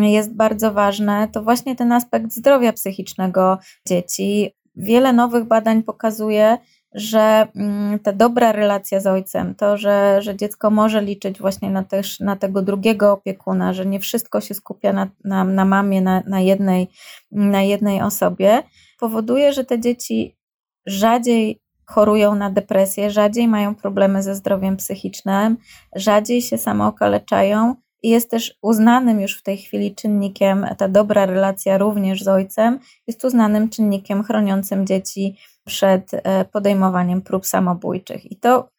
jest 0.01 0.35
bardzo 0.35 0.73
ważne, 0.73 1.27
to 1.33 1.43
właśnie 1.43 1.75
ten 1.75 1.91
aspekt 1.91 2.31
zdrowia 2.31 2.73
psychicznego 2.73 3.57
dzieci. 3.87 4.55
Wiele 4.75 5.13
nowych 5.13 5.47
badań 5.47 5.83
pokazuje, 5.83 6.57
że 6.93 7.47
mm, 7.55 7.99
ta 7.99 8.13
dobra 8.13 8.51
relacja 8.51 8.99
z 8.99 9.07
ojcem, 9.07 9.55
to, 9.55 9.77
że, 9.77 10.21
że 10.21 10.35
dziecko 10.35 10.69
może 10.69 11.01
liczyć 11.01 11.39
właśnie 11.39 11.69
na, 11.69 11.83
też, 11.83 12.19
na 12.19 12.35
tego 12.35 12.61
drugiego 12.61 13.11
opiekuna, 13.11 13.73
że 13.73 13.85
nie 13.85 13.99
wszystko 13.99 14.41
się 14.41 14.53
skupia 14.53 14.93
na, 14.93 15.07
na, 15.23 15.43
na 15.43 15.65
mamie, 15.65 16.01
na, 16.01 16.23
na, 16.27 16.39
jednej, 16.39 16.87
na 17.31 17.61
jednej 17.61 18.01
osobie, 18.01 18.63
powoduje, 18.99 19.53
że 19.53 19.65
te 19.65 19.79
dzieci 19.79 20.37
rzadziej 20.85 21.61
chorują 21.85 22.35
na 22.35 22.49
depresję, 22.49 23.11
rzadziej 23.11 23.47
mają 23.47 23.75
problemy 23.75 24.23
ze 24.23 24.35
zdrowiem 24.35 24.77
psychicznym, 24.77 25.57
rzadziej 25.95 26.41
się 26.41 26.57
samookaleczają 26.57 27.75
i 28.03 28.09
jest 28.09 28.31
też 28.31 28.57
uznanym 28.61 29.21
już 29.21 29.37
w 29.37 29.43
tej 29.43 29.57
chwili 29.57 29.95
czynnikiem, 29.95 30.65
ta 30.77 30.87
dobra 30.87 31.25
relacja 31.25 31.77
również 31.77 32.23
z 32.23 32.27
ojcem, 32.27 32.79
jest 33.07 33.25
uznanym 33.25 33.69
czynnikiem 33.69 34.23
chroniącym 34.23 34.87
dzieci 34.87 35.37
przed 35.65 36.11
e, 36.13 36.45
podejmowaniem 36.45 37.21
prób 37.21 37.45
samobójczych. 37.45 38.31
I 38.31 38.35
to 38.35 38.69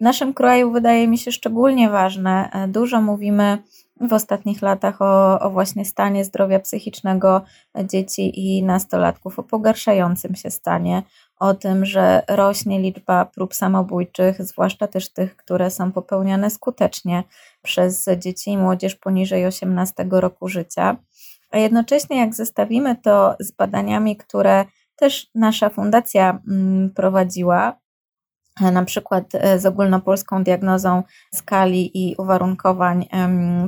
w 0.00 0.04
naszym 0.04 0.34
kraju 0.34 0.72
wydaje 0.72 1.08
mi 1.08 1.18
się 1.18 1.32
szczególnie 1.32 1.90
ważne. 1.90 2.50
E, 2.52 2.68
dużo 2.68 3.00
mówimy 3.00 3.58
w 4.00 4.12
ostatnich 4.12 4.62
latach 4.62 5.02
o, 5.02 5.40
o, 5.40 5.50
właśnie 5.50 5.84
stanie 5.84 6.24
zdrowia 6.24 6.60
psychicznego 6.60 7.42
dzieci 7.84 8.40
i 8.40 8.62
nastolatków, 8.62 9.38
o 9.38 9.42
pogarszającym 9.42 10.34
się 10.34 10.50
stanie, 10.50 11.02
o 11.40 11.54
tym, 11.54 11.84
że 11.84 12.22
rośnie 12.28 12.80
liczba 12.80 13.24
prób 13.24 13.54
samobójczych, 13.54 14.42
zwłaszcza 14.42 14.86
też 14.86 15.08
tych, 15.08 15.36
które 15.36 15.70
są 15.70 15.92
popełniane 15.92 16.50
skutecznie 16.50 17.22
przez 17.62 18.08
dzieci 18.18 18.50
i 18.50 18.58
młodzież 18.58 18.94
poniżej 18.94 19.46
18 19.46 20.06
roku 20.10 20.48
życia. 20.48 20.96
A 21.50 21.58
jednocześnie, 21.58 22.18
jak 22.18 22.34
zestawimy 22.34 22.96
to 22.96 23.36
z 23.40 23.50
badaniami, 23.50 24.16
które 24.16 24.64
też 24.96 25.30
nasza 25.34 25.70
fundacja 25.70 26.40
mm, 26.48 26.90
prowadziła, 26.90 27.82
na 28.60 28.84
przykład 28.84 29.34
e, 29.34 29.58
z 29.58 29.66
ogólnopolską 29.66 30.44
diagnozą 30.44 31.02
skali 31.34 31.90
i 31.94 32.16
uwarunkowań 32.16 33.08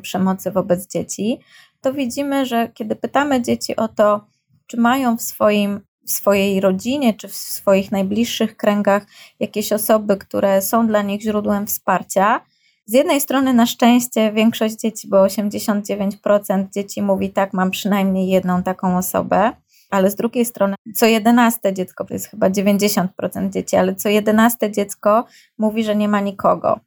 przemocy 0.02 0.50
wobec 0.50 0.87
dzieci, 0.87 1.40
to 1.81 1.93
widzimy, 1.93 2.47
że 2.47 2.69
kiedy 2.69 2.97
pytamy 2.97 3.43
dzieci 3.43 3.76
o 3.76 3.88
to, 3.88 4.26
czy 4.66 4.76
mają 4.76 5.16
w 5.16 5.23
swoim 5.23 5.81
w 6.07 6.11
swojej 6.11 6.61
rodzinie 6.61 7.14
czy 7.14 7.28
w 7.28 7.35
swoich 7.35 7.93
najbliższych 7.93 8.57
kręgach 8.57 9.07
jakieś 9.40 9.73
osoby, 9.73 10.16
które 10.16 10.62
są 10.62 10.87
dla 10.87 11.02
nich 11.02 11.23
źródłem 11.23 11.66
wsparcia. 11.66 12.40
Z 12.87 12.93
jednej 12.93 13.21
strony, 13.21 13.54
na 13.54 13.66
szczęście, 13.66 14.33
większość 14.33 14.75
dzieci, 14.75 15.09
bo 15.09 15.16
89% 15.16 16.71
dzieci 16.71 17.02
mówi 17.02 17.31
tak, 17.31 17.52
mam 17.52 17.71
przynajmniej 17.71 18.28
jedną 18.28 18.62
taką 18.62 18.99
osobę, 18.99 19.52
ale 19.91 20.11
z 20.11 20.14
drugiej 20.14 20.45
strony, 20.45 20.75
co 20.95 21.07
jedenaste 21.07 21.73
dziecko, 21.73 22.05
to 22.05 22.14
jest 22.14 22.26
chyba 22.26 22.50
90% 22.50 23.50
dzieci, 23.50 23.76
ale 23.76 23.95
co 23.95 24.09
jedenaste 24.09 24.71
dziecko 24.71 25.25
mówi, 25.59 25.85
że 25.85 25.97
nie 25.97 26.09
ma 26.09 26.21
nikogo. 26.21 26.81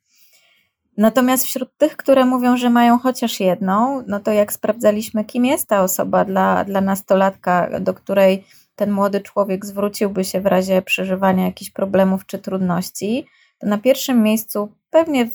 Natomiast 0.97 1.45
wśród 1.45 1.77
tych, 1.77 1.97
które 1.97 2.25
mówią, 2.25 2.57
że 2.57 2.69
mają 2.69 2.99
chociaż 2.99 3.39
jedną, 3.39 4.03
no 4.07 4.19
to 4.19 4.31
jak 4.31 4.53
sprawdzaliśmy, 4.53 5.25
kim 5.25 5.45
jest 5.45 5.67
ta 5.67 5.83
osoba 5.83 6.25
dla, 6.25 6.63
dla 6.63 6.81
nastolatka, 6.81 7.79
do 7.79 7.93
której 7.93 8.43
ten 8.75 8.91
młody 8.91 9.21
człowiek 9.21 9.65
zwróciłby 9.65 10.23
się 10.23 10.41
w 10.41 10.45
razie 10.45 10.81
przeżywania 10.81 11.45
jakichś 11.45 11.71
problemów 11.71 12.25
czy 12.25 12.39
trudności, 12.39 13.25
to 13.59 13.67
na 13.67 13.77
pierwszym 13.77 14.23
miejscu 14.23 14.71
pewnie 14.89 15.29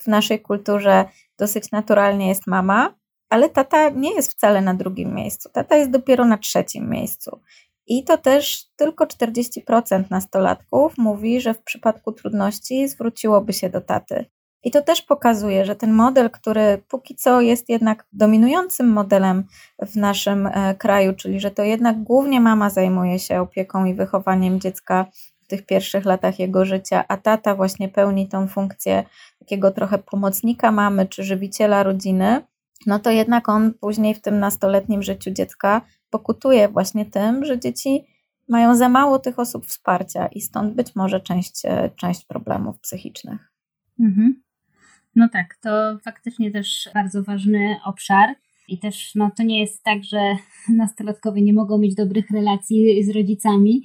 w 0.00 0.06
naszej 0.06 0.40
kulturze 0.40 1.04
dosyć 1.38 1.70
naturalnie 1.70 2.28
jest 2.28 2.46
mama, 2.46 2.94
ale 3.30 3.48
tata 3.48 3.88
nie 3.88 4.14
jest 4.14 4.32
wcale 4.32 4.60
na 4.60 4.74
drugim 4.74 5.14
miejscu. 5.14 5.48
Tata 5.52 5.76
jest 5.76 5.90
dopiero 5.90 6.24
na 6.24 6.38
trzecim 6.38 6.90
miejscu. 6.90 7.40
I 7.86 8.04
to 8.04 8.18
też 8.18 8.64
tylko 8.76 9.04
40% 9.04 10.04
nastolatków 10.10 10.98
mówi, 10.98 11.40
że 11.40 11.54
w 11.54 11.62
przypadku 11.62 12.12
trudności 12.12 12.88
zwróciłoby 12.88 13.52
się 13.52 13.70
do 13.70 13.80
taty. 13.80 14.24
I 14.64 14.70
to 14.70 14.82
też 14.82 15.02
pokazuje, 15.02 15.64
że 15.64 15.76
ten 15.76 15.92
model, 15.92 16.30
który 16.30 16.82
póki 16.88 17.14
co 17.14 17.40
jest 17.40 17.68
jednak 17.68 18.06
dominującym 18.12 18.88
modelem 18.88 19.44
w 19.86 19.96
naszym 19.96 20.46
e, 20.46 20.74
kraju, 20.74 21.12
czyli 21.12 21.40
że 21.40 21.50
to 21.50 21.62
jednak 21.62 22.02
głównie 22.02 22.40
mama 22.40 22.70
zajmuje 22.70 23.18
się 23.18 23.40
opieką 23.40 23.84
i 23.84 23.94
wychowaniem 23.94 24.60
dziecka 24.60 25.06
w 25.42 25.46
tych 25.46 25.66
pierwszych 25.66 26.04
latach 26.04 26.38
jego 26.38 26.64
życia, 26.64 27.04
a 27.08 27.16
tata 27.16 27.54
właśnie 27.54 27.88
pełni 27.88 28.28
tą 28.28 28.48
funkcję 28.48 29.04
takiego 29.38 29.70
trochę 29.70 29.98
pomocnika 29.98 30.72
mamy 30.72 31.06
czy 31.06 31.24
żywiciela 31.24 31.82
rodziny, 31.82 32.42
no 32.86 32.98
to 32.98 33.10
jednak 33.10 33.48
on 33.48 33.74
później 33.74 34.14
w 34.14 34.20
tym 34.20 34.38
nastoletnim 34.38 35.02
życiu 35.02 35.30
dziecka 35.30 35.80
pokutuje 36.10 36.68
właśnie 36.68 37.06
tym, 37.06 37.44
że 37.44 37.60
dzieci 37.60 38.04
mają 38.48 38.76
za 38.76 38.88
mało 38.88 39.18
tych 39.18 39.38
osób 39.38 39.66
wsparcia 39.66 40.26
i 40.26 40.40
stąd 40.40 40.74
być 40.74 40.94
może 40.96 41.20
część, 41.20 41.64
e, 41.64 41.90
część 41.96 42.24
problemów 42.24 42.80
psychicznych. 42.80 43.52
Mhm. 44.00 44.42
No 45.16 45.28
tak, 45.32 45.56
to 45.62 45.98
faktycznie 46.04 46.50
też 46.50 46.90
bardzo 46.94 47.22
ważny 47.22 47.76
obszar. 47.84 48.28
I 48.68 48.78
też 48.78 49.14
no, 49.14 49.30
to 49.36 49.42
nie 49.42 49.60
jest 49.60 49.82
tak, 49.82 50.04
że 50.04 50.18
nastolatkowie 50.68 51.42
nie 51.42 51.52
mogą 51.52 51.78
mieć 51.78 51.94
dobrych 51.94 52.30
relacji 52.30 53.04
z 53.04 53.10
rodzicami. 53.10 53.82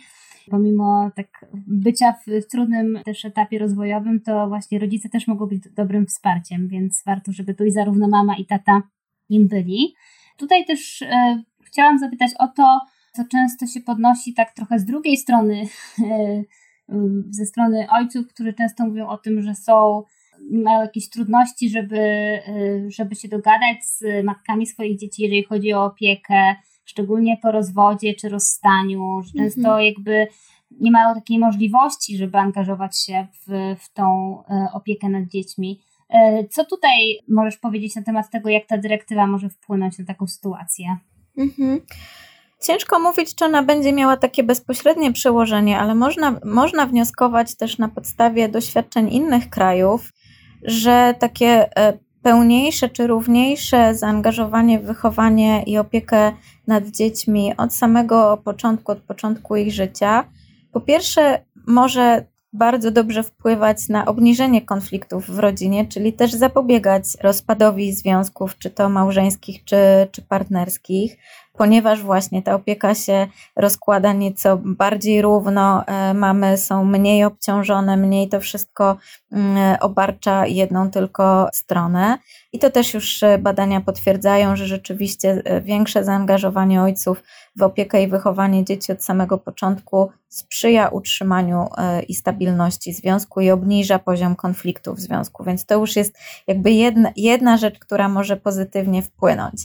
Pomimo 0.49 1.11
tak 1.15 1.45
bycia 1.67 2.13
w, 2.13 2.45
trudnym 2.51 2.99
też 3.05 3.25
etapie 3.25 3.59
rozwojowym, 3.59 4.21
to 4.21 4.47
właśnie 4.47 4.79
rodzice 4.79 5.09
też 5.09 5.27
mogą 5.27 5.45
być 5.45 5.69
dobrym 5.69 6.05
wsparciem, 6.05 6.67
więc 6.67 7.03
warto, 7.05 7.31
żeby 7.31 7.53
tu 7.53 7.65
i 7.65 7.71
zarówno 7.71 8.07
mama 8.07 8.35
i 8.37 8.45
tata 8.45 8.81
im 9.29 9.47
byli. 9.47 9.95
Tutaj 10.37 10.65
też 10.65 11.01
e, 11.01 11.43
chciałam 11.63 11.99
zapytać 11.99 12.31
o 12.39 12.47
to, 12.47 12.79
co 13.13 13.23
często 13.31 13.67
się 13.67 13.81
podnosi 13.81 14.33
tak 14.33 14.51
trochę 14.51 14.79
z 14.79 14.85
drugiej 14.85 15.17
strony, 15.17 15.63
e, 15.99 16.43
ze 17.29 17.45
strony 17.45 17.87
ojców, 17.91 18.27
którzy 18.27 18.53
często 18.53 18.85
mówią 18.85 19.07
o 19.07 19.17
tym, 19.17 19.41
że 19.41 19.55
są 19.55 20.03
mają 20.51 20.81
jakieś 20.81 21.09
trudności, 21.09 21.69
żeby, 21.69 21.99
y, 22.47 22.85
żeby 22.89 23.15
się 23.15 23.27
dogadać 23.27 23.85
z 23.85 24.25
matkami 24.25 24.67
swoich 24.67 24.99
dzieci, 24.99 25.23
jeżeli 25.23 25.43
chodzi 25.43 25.73
o 25.73 25.85
opiekę, 25.85 26.55
szczególnie 26.85 27.37
po 27.41 27.51
rozwodzie 27.51 28.13
czy 28.13 28.29
rozstaniu, 28.29 29.21
że 29.23 29.43
często 29.43 29.61
mhm. 29.61 29.85
jakby 29.85 30.27
nie 30.79 30.91
mają 30.91 31.15
takiej 31.15 31.39
możliwości, 31.39 32.17
żeby 32.17 32.37
angażować 32.37 32.99
się 32.99 33.27
w, 33.33 33.75
w 33.79 33.93
tą 33.93 34.37
y, 34.39 34.73
opiekę 34.73 35.09
nad 35.09 35.27
dziećmi. 35.27 35.81
Y, 36.15 36.47
co 36.49 36.65
tutaj 36.65 37.19
możesz 37.27 37.57
powiedzieć 37.57 37.95
na 37.95 38.03
temat 38.03 38.29
tego, 38.29 38.49
jak 38.49 38.65
ta 38.65 38.77
dyrektywa 38.77 39.27
może 39.27 39.49
wpłynąć 39.49 39.97
na 39.97 40.05
taką 40.05 40.27
sytuację? 40.27 40.97
Mhm. 41.37 41.81
Ciężko 42.61 42.99
mówić, 42.99 43.35
czy 43.35 43.45
ona 43.45 43.63
będzie 43.63 43.93
miała 43.93 44.17
takie 44.17 44.43
bezpośrednie 44.43 45.13
przełożenie, 45.13 45.79
ale 45.79 45.95
można, 45.95 46.39
można 46.45 46.85
wnioskować 46.85 47.55
też 47.55 47.77
na 47.77 47.89
podstawie 47.89 48.49
doświadczeń 48.49 49.13
innych 49.13 49.49
krajów, 49.49 50.13
że 50.63 51.15
takie 51.19 51.77
e, 51.77 51.97
pełniejsze 52.21 52.89
czy 52.89 53.07
równiejsze 53.07 53.95
zaangażowanie 53.95 54.79
w 54.79 54.83
wychowanie 54.83 55.63
i 55.63 55.77
opiekę 55.77 56.31
nad 56.67 56.87
dziećmi 56.87 57.57
od 57.57 57.73
samego 57.73 58.37
początku, 58.37 58.91
od 58.91 58.99
początku 58.99 59.55
ich 59.55 59.73
życia, 59.73 60.23
po 60.71 60.81
pierwsze 60.81 61.45
może 61.67 62.25
bardzo 62.53 62.91
dobrze 62.91 63.23
wpływać 63.23 63.89
na 63.89 64.05
obniżenie 64.05 64.61
konfliktów 64.61 65.29
w 65.29 65.39
rodzinie, 65.39 65.87
czyli 65.87 66.13
też 66.13 66.31
zapobiegać 66.31 67.03
rozpadowi 67.21 67.93
związków, 67.93 68.57
czy 68.57 68.69
to 68.69 68.89
małżeńskich, 68.89 69.63
czy, 69.63 69.77
czy 70.11 70.21
partnerskich. 70.21 71.17
Ponieważ 71.53 72.01
właśnie 72.03 72.41
ta 72.41 72.55
opieka 72.55 72.95
się 72.95 73.27
rozkłada 73.55 74.13
nieco 74.13 74.57
bardziej 74.63 75.21
równo, 75.21 75.85
e, 75.85 76.13
mamy 76.13 76.57
są 76.57 76.85
mniej 76.85 77.23
obciążone, 77.23 77.97
mniej 77.97 78.29
to 78.29 78.39
wszystko 78.39 78.97
mm, 79.31 79.77
obarcza 79.81 80.47
jedną 80.47 80.91
tylko 80.91 81.47
stronę. 81.53 82.17
I 82.53 82.59
to 82.59 82.69
też 82.69 82.93
już 82.93 83.23
e, 83.23 83.37
badania 83.37 83.81
potwierdzają, 83.81 84.55
że 84.55 84.67
rzeczywiście 84.67 85.41
e, 85.45 85.61
większe 85.61 86.03
zaangażowanie 86.03 86.81
ojców 86.81 87.23
w 87.55 87.63
opiekę 87.63 88.03
i 88.03 88.07
wychowanie 88.07 88.65
dzieci 88.65 88.91
od 88.91 89.03
samego 89.03 89.37
początku 89.37 90.11
sprzyja 90.29 90.89
utrzymaniu 90.89 91.67
i 92.07 92.13
stabilności 92.13 92.93
związku 92.93 93.41
i 93.41 93.51
obniża 93.51 93.99
poziom 93.99 94.35
konfliktu 94.35 94.93
w 94.93 94.99
związku. 94.99 95.43
Więc 95.43 95.65
to 95.65 95.75
już 95.75 95.95
jest 95.95 96.17
jakby 96.47 96.71
jedna, 96.71 97.11
jedna 97.15 97.57
rzecz, 97.57 97.79
która 97.79 98.09
może 98.09 98.37
pozytywnie 98.37 99.01
wpłynąć. 99.01 99.61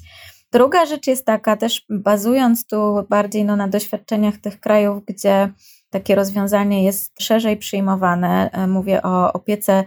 Druga 0.53 0.87
rzecz 0.87 1.07
jest 1.07 1.27
taka, 1.27 1.57
też 1.57 1.85
bazując 1.89 2.67
tu 2.67 3.07
bardziej 3.09 3.45
no, 3.45 3.57
na 3.57 3.69
doświadczeniach 3.69 4.37
tych 4.37 4.61
krajów, 4.61 5.05
gdzie 5.05 5.53
takie 5.91 6.15
rozwiązanie 6.15 6.85
jest 6.85 7.23
szerzej 7.23 7.57
przyjmowane. 7.57 8.51
E, 8.53 8.67
mówię 8.67 9.03
o 9.03 9.33
opiece, 9.33 9.85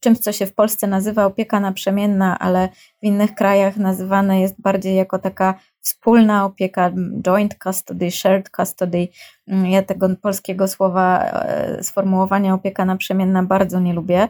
czymś, 0.00 0.18
co 0.18 0.32
się 0.32 0.46
w 0.46 0.54
Polsce 0.54 0.86
nazywa 0.86 1.26
opieka 1.26 1.60
naprzemienna, 1.60 2.38
ale 2.38 2.68
w 3.02 3.06
innych 3.06 3.34
krajach 3.34 3.76
nazywane 3.76 4.40
jest 4.40 4.60
bardziej 4.60 4.94
jako 4.96 5.18
taka 5.18 5.54
wspólna 5.80 6.44
opieka, 6.44 6.92
joint 7.22 7.56
custody, 7.62 8.10
shared 8.10 8.50
custody. 8.50 9.08
Mm, 9.48 9.66
ja 9.66 9.82
tego 9.82 10.08
polskiego 10.22 10.68
słowa, 10.68 11.24
e, 11.24 11.84
sformułowania 11.84 12.54
opieka 12.54 12.84
naprzemienna 12.84 13.42
bardzo 13.42 13.80
nie 13.80 13.94
lubię, 13.94 14.28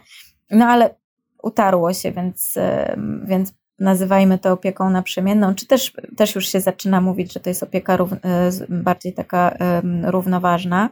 no 0.50 0.66
ale 0.66 0.94
utarło 1.42 1.92
się, 1.92 2.12
więc, 2.12 2.56
e, 2.56 2.96
więc 3.24 3.52
nazywajmy 3.80 4.38
to 4.38 4.52
opieką 4.52 4.90
naprzemienną, 4.90 5.54
czy 5.54 5.66
też, 5.66 5.92
też 6.16 6.34
już 6.34 6.48
się 6.48 6.60
zaczyna 6.60 7.00
mówić, 7.00 7.32
że 7.32 7.40
to 7.40 7.50
jest 7.50 7.62
opieka 7.62 7.96
rów, 7.96 8.12
e, 8.12 8.50
bardziej 8.68 9.12
taka 9.12 9.56
równoważna, 10.04 10.90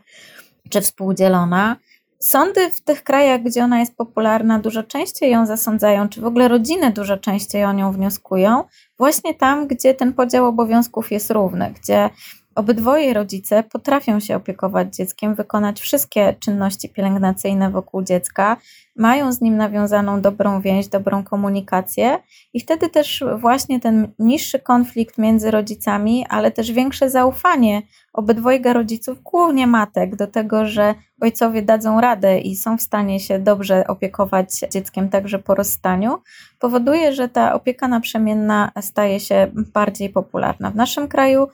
czy 0.70 0.80
współdzielona. 0.80 1.76
Sądy 2.18 2.70
w 2.70 2.80
tych 2.80 3.02
krajach, 3.02 3.42
gdzie 3.42 3.64
ona 3.64 3.80
jest 3.80 3.96
popularna, 3.96 4.58
dużo 4.58 4.82
częściej 4.82 5.30
ją 5.30 5.46
zasądzają, 5.46 6.08
czy 6.08 6.20
w 6.20 6.24
ogóle 6.24 6.48
rodziny 6.48 6.92
dużo 6.92 7.16
częściej 7.16 7.64
o 7.64 7.72
nią 7.72 7.92
wnioskują, 7.92 8.64
właśnie 8.98 9.34
tam, 9.34 9.66
gdzie 9.66 9.94
ten 9.94 10.12
podział 10.12 10.46
obowiązków 10.46 11.12
jest 11.12 11.30
równy, 11.30 11.74
gdzie 11.82 12.10
Obydwoje 12.58 13.14
rodzice 13.14 13.62
potrafią 13.62 14.20
się 14.20 14.36
opiekować 14.36 14.96
dzieckiem, 14.96 15.34
wykonać 15.34 15.80
wszystkie 15.80 16.34
czynności 16.40 16.88
pielęgnacyjne 16.88 17.70
wokół 17.70 18.02
dziecka, 18.02 18.56
mają 18.96 19.32
z 19.32 19.40
nim 19.40 19.56
nawiązaną 19.56 20.20
dobrą 20.20 20.60
więź, 20.60 20.88
dobrą 20.88 21.24
komunikację 21.24 22.18
i 22.54 22.60
wtedy 22.60 22.88
też 22.88 23.24
właśnie 23.36 23.80
ten 23.80 24.08
niższy 24.18 24.58
konflikt 24.58 25.18
między 25.18 25.50
rodzicami, 25.50 26.26
ale 26.28 26.50
też 26.50 26.72
większe 26.72 27.10
zaufanie 27.10 27.82
obydwojga 28.12 28.72
rodziców, 28.72 29.22
głównie 29.22 29.66
matek, 29.66 30.16
do 30.16 30.26
tego, 30.26 30.66
że 30.66 30.94
ojcowie 31.20 31.62
dadzą 31.62 32.00
radę 32.00 32.38
i 32.38 32.56
są 32.56 32.78
w 32.78 32.82
stanie 32.82 33.20
się 33.20 33.38
dobrze 33.38 33.86
opiekować 33.86 34.50
dzieckiem 34.72 35.08
także 35.08 35.38
po 35.38 35.54
rozstaniu, 35.54 36.18
powoduje, 36.58 37.12
że 37.12 37.28
ta 37.28 37.54
opieka 37.54 37.88
naprzemienna 37.88 38.72
staje 38.80 39.20
się 39.20 39.50
bardziej 39.54 40.10
popularna. 40.10 40.70
W 40.70 40.76
naszym 40.76 41.08
kraju 41.08 41.48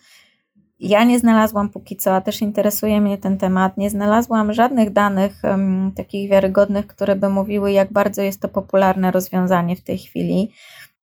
ja 0.85 1.05
nie 1.05 1.19
znalazłam 1.19 1.69
póki 1.69 1.97
co, 1.97 2.15
a 2.15 2.21
też 2.21 2.43
interesuje 2.43 3.01
mnie 3.01 3.19
ten 3.19 3.39
temat, 3.39 3.77
nie 3.77 3.91
znalazłam 3.91 4.53
żadnych 4.53 4.93
danych 4.93 5.43
um, 5.45 5.93
takich 5.97 6.31
wiarygodnych, 6.31 6.87
które 6.87 7.17
by 7.17 7.29
mówiły, 7.29 7.73
jak 7.73 7.93
bardzo 7.93 8.23
jest 8.23 8.41
to 8.41 8.49
popularne 8.49 9.11
rozwiązanie 9.11 9.77
w 9.77 9.83
tej 9.83 9.99
chwili. 9.99 10.51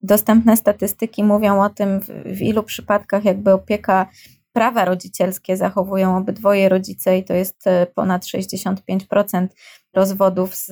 Dostępne 0.02 0.56
statystyki 0.56 1.24
mówią 1.24 1.62
o 1.62 1.68
tym, 1.68 2.00
w, 2.00 2.06
w 2.08 2.42
ilu 2.42 2.62
przypadkach 2.62 3.24
jakby 3.24 3.52
opieka 3.52 4.06
prawa 4.52 4.84
rodzicielskie 4.84 5.56
zachowują 5.56 6.16
obydwoje 6.16 6.68
rodzice 6.68 7.18
i 7.18 7.24
to 7.24 7.34
jest 7.34 7.66
e, 7.66 7.86
ponad 7.86 8.24
65% 8.24 9.46
rozwodów 9.94 10.54
z 10.54 10.70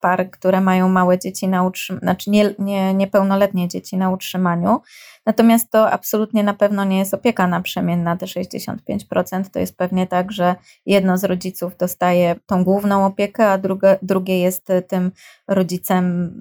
par, 0.00 0.30
które 0.30 0.60
mają 0.60 0.88
małe 0.88 1.18
dzieci 1.18 1.48
na 1.48 1.62
utrzymaniu, 1.62 2.02
znaczy 2.02 2.30
nie, 2.30 2.54
nie, 2.58 2.94
niepełnoletnie 2.94 3.68
dzieci 3.68 3.96
na 3.96 4.10
utrzymaniu. 4.10 4.80
Natomiast 5.26 5.70
to 5.70 5.90
absolutnie 5.90 6.44
na 6.44 6.54
pewno 6.54 6.84
nie 6.84 6.98
jest 6.98 7.14
opieka 7.14 7.46
naprzemienna, 7.46 8.16
te 8.16 8.26
65%. 8.26 9.44
To 9.52 9.58
jest 9.58 9.76
pewnie 9.76 10.06
tak, 10.06 10.32
że 10.32 10.54
jedno 10.86 11.18
z 11.18 11.24
rodziców 11.24 11.76
dostaje 11.76 12.36
tą 12.46 12.64
główną 12.64 13.06
opiekę, 13.06 13.48
a 13.48 13.58
drugie, 13.58 13.98
drugie 14.02 14.40
jest 14.40 14.68
tym 14.88 15.10
rodzicem 15.48 16.32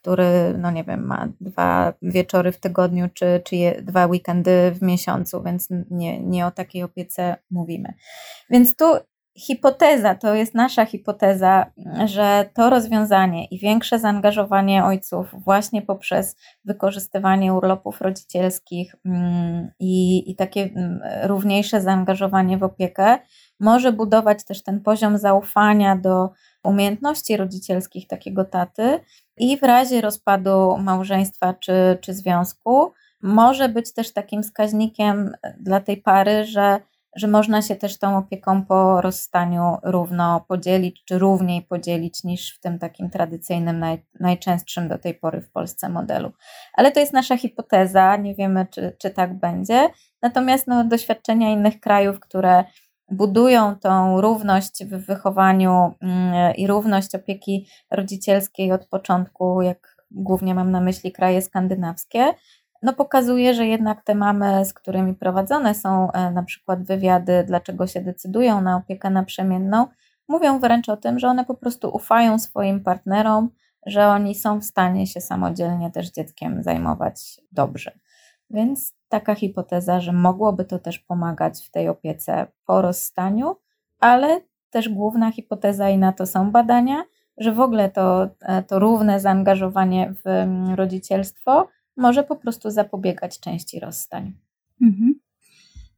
który, 0.00 0.54
no 0.58 0.70
nie 0.70 0.84
wiem, 0.84 1.06
ma 1.06 1.28
dwa 1.40 1.92
wieczory 2.02 2.52
w 2.52 2.60
tygodniu, 2.60 3.08
czy, 3.14 3.40
czy 3.44 3.56
je, 3.56 3.82
dwa 3.82 4.06
weekendy 4.06 4.72
w 4.74 4.82
miesiącu, 4.82 5.42
więc 5.42 5.68
nie, 5.90 6.20
nie 6.20 6.46
o 6.46 6.50
takiej 6.50 6.82
opiece 6.82 7.36
mówimy. 7.50 7.94
Więc 8.50 8.76
tu 8.76 8.84
hipoteza, 9.38 10.14
to 10.14 10.34
jest 10.34 10.54
nasza 10.54 10.86
hipoteza, 10.86 11.66
że 12.04 12.50
to 12.54 12.70
rozwiązanie 12.70 13.44
i 13.44 13.58
większe 13.58 13.98
zaangażowanie 13.98 14.84
ojców 14.84 15.34
właśnie 15.44 15.82
poprzez 15.82 16.36
wykorzystywanie 16.64 17.54
urlopów 17.54 18.00
rodzicielskich 18.00 18.94
mm, 19.04 19.70
i, 19.80 20.30
i 20.30 20.36
takie 20.36 20.62
mm, 20.62 21.00
równiejsze 21.22 21.80
zaangażowanie 21.80 22.58
w 22.58 22.62
opiekę 22.62 23.18
może 23.60 23.92
budować 23.92 24.44
też 24.44 24.62
ten 24.62 24.80
poziom 24.80 25.18
zaufania 25.18 25.96
do 25.96 26.30
umiejętności 26.64 27.36
rodzicielskich 27.36 28.06
takiego 28.06 28.44
taty 28.44 29.00
i 29.40 29.56
w 29.58 29.62
razie 29.62 30.00
rozpadu 30.00 30.76
małżeństwa 30.78 31.54
czy, 31.54 31.98
czy 32.00 32.14
związku 32.14 32.92
może 33.22 33.68
być 33.68 33.94
też 33.94 34.12
takim 34.12 34.42
wskaźnikiem 34.42 35.32
dla 35.60 35.80
tej 35.80 35.96
pary, 35.96 36.44
że, 36.44 36.80
że 37.16 37.26
można 37.26 37.62
się 37.62 37.76
też 37.76 37.98
tą 37.98 38.18
opieką 38.18 38.64
po 38.64 39.00
rozstaniu 39.00 39.76
równo 39.82 40.44
podzielić, 40.48 41.04
czy 41.04 41.18
równiej 41.18 41.62
podzielić 41.62 42.24
niż 42.24 42.56
w 42.56 42.60
tym 42.60 42.78
takim 42.78 43.10
tradycyjnym, 43.10 43.78
naj, 43.78 44.02
najczęstszym 44.20 44.88
do 44.88 44.98
tej 44.98 45.14
pory 45.14 45.40
w 45.40 45.50
Polsce 45.50 45.88
modelu. 45.88 46.32
Ale 46.74 46.92
to 46.92 47.00
jest 47.00 47.12
nasza 47.12 47.36
hipoteza, 47.36 48.16
nie 48.16 48.34
wiemy, 48.34 48.66
czy, 48.70 48.96
czy 48.98 49.10
tak 49.10 49.38
będzie. 49.38 49.88
Natomiast 50.22 50.66
no, 50.66 50.84
doświadczenia 50.84 51.50
innych 51.50 51.80
krajów, 51.80 52.20
które 52.20 52.64
budują 53.10 53.76
tą 53.76 54.20
równość 54.20 54.84
w 54.84 55.06
wychowaniu 55.06 55.94
mm, 56.00 56.56
i 56.56 56.66
równość 56.66 57.14
opieki 57.14 57.68
rodzicielskiej 57.90 58.72
od 58.72 58.86
początku, 58.86 59.62
jak 59.62 59.96
głównie 60.10 60.54
mam 60.54 60.70
na 60.70 60.80
myśli 60.80 61.12
kraje 61.12 61.42
skandynawskie, 61.42 62.34
no 62.82 62.92
pokazuje, 62.92 63.54
że 63.54 63.66
jednak 63.66 64.04
te 64.04 64.14
mamy, 64.14 64.64
z 64.64 64.72
którymi 64.72 65.14
prowadzone 65.14 65.74
są 65.74 66.12
e, 66.12 66.30
na 66.30 66.42
przykład 66.42 66.82
wywiady, 66.82 67.44
dlaczego 67.46 67.86
się 67.86 68.00
decydują 68.00 68.60
na 68.60 68.76
opiekę 68.76 69.10
naprzemienną, 69.10 69.86
mówią 70.28 70.58
wręcz 70.58 70.88
o 70.88 70.96
tym, 70.96 71.18
że 71.18 71.28
one 71.28 71.44
po 71.44 71.54
prostu 71.54 71.90
ufają 71.94 72.38
swoim 72.38 72.80
partnerom, 72.84 73.50
że 73.86 74.06
oni 74.06 74.34
są 74.34 74.60
w 74.60 74.64
stanie 74.64 75.06
się 75.06 75.20
samodzielnie 75.20 75.90
też 75.90 76.10
dzieckiem 76.10 76.62
zajmować 76.62 77.40
dobrze. 77.52 77.92
Więc 78.50 78.94
taka 79.08 79.34
hipoteza, 79.34 80.00
że 80.00 80.12
mogłoby 80.12 80.64
to 80.64 80.78
też 80.78 80.98
pomagać 80.98 81.66
w 81.66 81.70
tej 81.70 81.88
opiece 81.88 82.46
po 82.66 82.82
rozstaniu, 82.82 83.56
ale 84.00 84.40
też 84.70 84.88
główna 84.88 85.32
hipoteza 85.32 85.90
i 85.90 85.98
na 85.98 86.12
to 86.12 86.26
są 86.26 86.50
badania, 86.50 87.04
że 87.38 87.52
w 87.52 87.60
ogóle 87.60 87.90
to, 87.90 88.28
e, 88.40 88.62
to 88.62 88.78
równe 88.78 89.20
zaangażowanie 89.20 90.14
w 90.24 90.26
mm, 90.26 90.74
rodzicielstwo 90.74 91.68
może 91.96 92.24
po 92.24 92.36
prostu 92.36 92.70
zapobiegać 92.70 93.40
części 93.40 93.80
rozstań. 93.80 94.32
Mhm. 94.82 95.14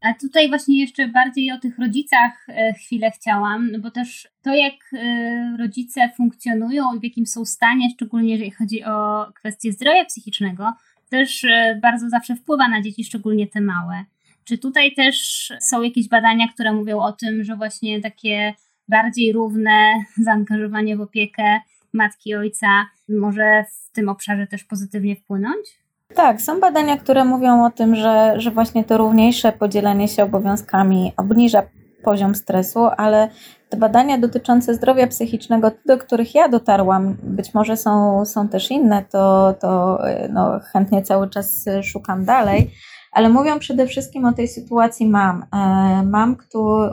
A 0.00 0.14
tutaj 0.14 0.48
właśnie 0.48 0.80
jeszcze 0.80 1.08
bardziej 1.08 1.52
o 1.52 1.58
tych 1.58 1.78
rodzicach 1.78 2.46
e, 2.48 2.72
chwilę 2.72 3.10
chciałam, 3.10 3.70
no 3.72 3.78
bo 3.78 3.90
też 3.90 4.28
to, 4.42 4.54
jak 4.54 4.74
e, 4.92 5.56
rodzice 5.58 6.10
funkcjonują 6.16 6.84
i 6.96 7.00
w 7.00 7.04
jakim 7.04 7.26
są 7.26 7.44
stanie, 7.44 7.90
szczególnie 7.94 8.32
jeżeli 8.32 8.50
chodzi 8.50 8.84
o 8.84 9.26
kwestie 9.34 9.72
zdrowia 9.72 10.04
psychicznego, 10.04 10.72
też 11.10 11.44
e, 11.44 11.78
bardzo 11.82 12.08
zawsze 12.08 12.36
wpływa 12.36 12.68
na 12.68 12.82
dzieci, 12.82 13.04
szczególnie 13.04 13.46
te 13.46 13.60
małe. 13.60 14.04
Czy 14.44 14.58
tutaj 14.58 14.94
też 14.94 15.16
są 15.60 15.82
jakieś 15.82 16.08
badania, 16.08 16.48
które 16.54 16.72
mówią 16.72 17.00
o 17.00 17.12
tym, 17.12 17.44
że 17.44 17.56
właśnie 17.56 18.00
takie 18.00 18.54
bardziej 18.88 19.32
równe 19.32 19.92
zaangażowanie 20.26 20.96
w 20.96 21.00
opiekę 21.00 21.60
matki 21.92 22.30
i 22.30 22.34
ojca 22.34 22.66
może 23.08 23.64
w 23.72 23.92
tym 23.92 24.08
obszarze 24.08 24.46
też 24.46 24.64
pozytywnie 24.64 25.16
wpłynąć? 25.16 25.80
Tak, 26.14 26.42
są 26.42 26.60
badania, 26.60 26.96
które 26.96 27.24
mówią 27.24 27.64
o 27.64 27.70
tym, 27.70 27.96
że, 27.96 28.34
że 28.36 28.50
właśnie 28.50 28.84
to 28.84 28.98
równiejsze 28.98 29.52
podzielenie 29.52 30.08
się 30.08 30.24
obowiązkami 30.24 31.12
obniża 31.16 31.62
poziom 32.04 32.34
stresu, 32.34 32.86
ale 32.96 33.28
te 33.70 33.76
badania 33.76 34.18
dotyczące 34.18 34.74
zdrowia 34.74 35.06
psychicznego, 35.06 35.70
do 35.86 35.98
których 35.98 36.34
ja 36.34 36.48
dotarłam, 36.48 37.16
być 37.22 37.54
może 37.54 37.76
są, 37.76 38.24
są 38.24 38.48
też 38.48 38.70
inne, 38.70 39.04
to, 39.12 39.54
to 39.60 39.98
no, 40.30 40.60
chętnie 40.72 41.02
cały 41.02 41.30
czas 41.30 41.64
szukam 41.82 42.24
dalej, 42.24 42.70
ale 43.12 43.28
mówią 43.28 43.58
przede 43.58 43.86
wszystkim 43.86 44.24
o 44.24 44.32
tej 44.32 44.48
sytuacji 44.48 45.08
mam. 45.08 45.42
E, 45.42 46.02
mam, 46.02 46.36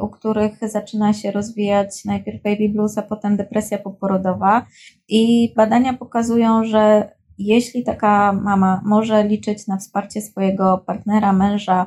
u 0.02 0.08
których 0.08 0.60
zaczyna 0.62 1.14
się 1.14 1.32
rozwijać 1.32 2.06
najpierw 2.06 2.44
baby 2.44 2.70
blues, 2.70 2.98
a 2.98 3.02
potem 3.02 3.38
depresja 3.38 3.78
poporodowa 3.78 4.66
i 5.08 5.54
badania 5.56 5.94
pokazują, 5.94 6.64
że 6.64 7.12
jeśli 7.38 7.84
taka 7.84 8.34
mama 8.34 8.82
może 8.86 9.24
liczyć 9.24 9.68
na 9.68 9.78
wsparcie 9.78 10.22
swojego 10.22 10.84
partnera, 10.88 11.34
męża, 11.34 11.86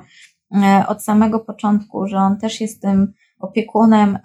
od 0.89 1.05
samego 1.05 1.41
początku, 1.41 2.07
że 2.07 2.17
on 2.17 2.39
też 2.39 2.61
jest 2.61 2.83
tym 2.83 3.13
opiekunem, 3.41 4.19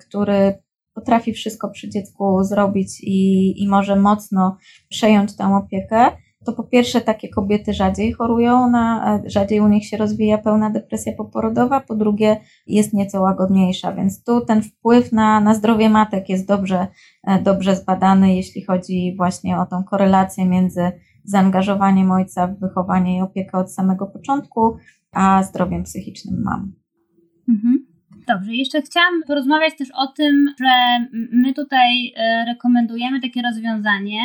który 0.00 0.58
potrafi 0.94 1.32
wszystko 1.32 1.70
przy 1.70 1.90
dziecku 1.90 2.44
zrobić 2.44 3.00
i, 3.02 3.62
i 3.62 3.68
może 3.68 3.96
mocno 3.96 4.56
przejąć 4.88 5.36
tę 5.36 5.56
opiekę, 5.56 6.10
to 6.44 6.52
po 6.52 6.64
pierwsze 6.64 7.00
takie 7.00 7.28
kobiety 7.28 7.74
rzadziej 7.74 8.12
chorują, 8.12 8.70
na, 8.70 9.20
rzadziej 9.26 9.60
u 9.60 9.68
nich 9.68 9.86
się 9.86 9.96
rozwija 9.96 10.38
pełna 10.38 10.70
depresja 10.70 11.12
poporodowa, 11.12 11.80
po 11.80 11.94
drugie 11.94 12.36
jest 12.66 12.92
nieco 12.92 13.20
łagodniejsza, 13.20 13.92
więc 13.92 14.24
tu 14.24 14.40
ten 14.40 14.62
wpływ 14.62 15.12
na, 15.12 15.40
na 15.40 15.54
zdrowie 15.54 15.90
matek 15.90 16.28
jest 16.28 16.48
dobrze, 16.48 16.86
e, 17.24 17.42
dobrze 17.42 17.76
zbadany, 17.76 18.34
jeśli 18.36 18.64
chodzi 18.64 19.14
właśnie 19.16 19.58
o 19.58 19.66
tą 19.66 19.84
korelację 19.84 20.46
między 20.46 20.92
zaangażowaniem 21.24 22.10
ojca 22.10 22.46
w 22.46 22.60
wychowanie 22.60 23.18
i 23.18 23.22
opiekę 23.22 23.58
od 23.58 23.72
samego 23.72 24.06
początku, 24.06 24.76
a 25.12 25.42
zdrowiem 25.42 25.82
psychicznym 25.82 26.42
mam. 26.44 26.72
Mhm. 27.48 27.93
Dobrze, 28.26 28.54
jeszcze 28.54 28.82
chciałam 28.82 29.22
porozmawiać 29.26 29.76
też 29.78 29.88
o 29.94 30.06
tym, 30.06 30.54
że 30.60 31.06
my 31.32 31.54
tutaj 31.54 32.12
e, 32.16 32.44
rekomendujemy 32.44 33.20
takie 33.20 33.42
rozwiązanie, 33.42 34.18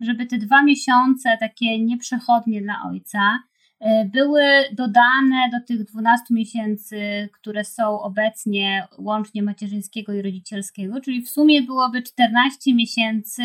żeby 0.00 0.26
te 0.26 0.38
dwa 0.38 0.62
miesiące 0.62 1.36
takie 1.40 1.78
nieprzechodnie 1.78 2.62
dla 2.62 2.74
ojca 2.90 3.38
e, 3.80 4.04
były 4.04 4.42
dodane 4.72 5.50
do 5.52 5.66
tych 5.66 5.84
12 5.84 6.24
miesięcy, 6.30 7.28
które 7.32 7.64
są 7.64 8.00
obecnie 8.00 8.88
łącznie 8.98 9.42
macierzyńskiego 9.42 10.12
i 10.12 10.22
rodzicielskiego, 10.22 11.00
czyli 11.00 11.22
w 11.22 11.30
sumie 11.30 11.62
byłoby 11.62 12.02
14 12.02 12.74
miesięcy 12.74 13.42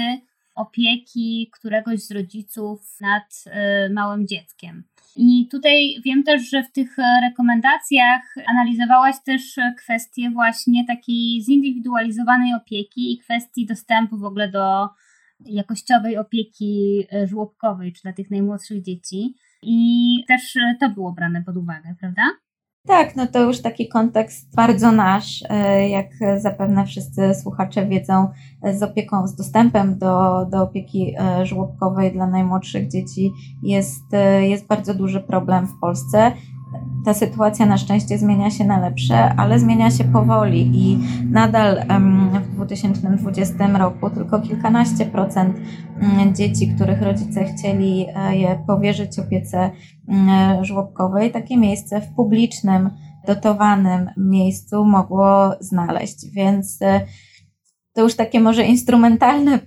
opieki 0.62 1.50
któregoś 1.54 2.00
z 2.00 2.12
rodziców 2.12 2.98
nad 3.02 3.44
e, 3.46 3.90
małym 3.90 4.28
dzieckiem. 4.28 4.84
I 5.16 5.48
tutaj 5.52 5.96
wiem 6.06 6.24
też, 6.24 6.50
że 6.50 6.64
w 6.64 6.72
tych 6.72 6.98
rekomendacjach 7.24 8.36
analizowałaś 8.48 9.16
też 9.26 9.60
kwestie 9.78 10.30
właśnie 10.30 10.86
takiej 10.86 11.42
zindywidualizowanej 11.42 12.54
opieki 12.54 13.14
i 13.14 13.18
kwestii 13.18 13.66
dostępu 13.66 14.18
w 14.18 14.24
ogóle 14.24 14.52
do 14.52 14.90
jakościowej 15.46 16.18
opieki 16.18 17.04
e, 17.14 17.28
żłobkowej, 17.28 17.94
czy 17.94 18.02
dla 18.02 18.14
tych 18.14 18.32
najmłodszych 18.32 18.82
dzieci. 18.82 19.36
I 19.64 20.24
też 20.28 20.56
e, 20.56 20.76
to 20.80 20.90
było 20.90 21.12
brane 21.14 21.44
pod 21.44 21.58
uwagę, 21.58 21.96
prawda? 22.00 22.24
Tak, 22.88 23.16
no 23.16 23.28
to 23.28 23.44
już 23.44 23.62
taki 23.62 23.88
kontekst 23.88 24.56
bardzo 24.56 24.92
nasz, 24.92 25.44
e, 25.50 25.90
jak 25.90 26.08
zapewne 26.38 26.86
wszyscy 26.86 27.36
słuchacze 27.36 27.86
wiedzą, 27.88 28.28
z 28.74 28.84
opieką, 28.84 29.28
z 29.28 29.36
dostępem 29.36 29.98
do, 29.98 30.46
do 30.46 30.64
opieki 30.64 31.16
żłobkowej 31.44 32.12
dla 32.12 32.28
najmłodszych 32.28 32.88
dzieci 32.88 33.32
jest, 33.64 34.04
jest 34.42 34.68
bardzo 34.68 34.94
duży 34.94 35.20
problem 35.22 35.68
w 35.68 35.80
Polsce 35.80 36.32
ta 37.06 37.14
sytuacja 37.14 37.66
na 37.66 37.78
szczęście 37.78 38.18
zmienia 38.18 38.50
się 38.50 38.66
na 38.66 38.80
lepsze, 38.80 39.34
ale 39.34 39.60
zmienia 39.60 39.92
się 39.92 40.04
powoli 40.04 40.72
i 40.74 41.00
nadal 41.32 41.82
w 42.42 42.56
2020 42.56 43.78
roku 43.78 44.10
tylko 44.10 44.42
kilkanaście 44.42 45.06
procent 45.06 45.58
mm, 46.02 46.36
dzieci, 46.36 46.76
których 46.76 47.02
rodzice 47.02 47.46
chcieli 47.46 48.06
e, 48.16 48.36
je 48.38 48.64
powierzyć 48.68 49.20
opiece 49.20 49.72
mm, 50.08 50.66
żłobkowej, 50.66 51.32
takie 51.32 51.58
miejsce 51.58 52.02
w 52.02 52.16
publicznym, 52.16 52.90
dotowanym 53.28 54.10
miejscu 54.18 54.86
mogło 54.86 55.52
znaleźć. 55.60 56.32
Więc 56.34 56.82
e, 56.82 57.02
to 57.94 58.02
już 58.02 58.16
takie 58.16 58.40
może 58.40 58.64
instrumentalne 58.64 59.60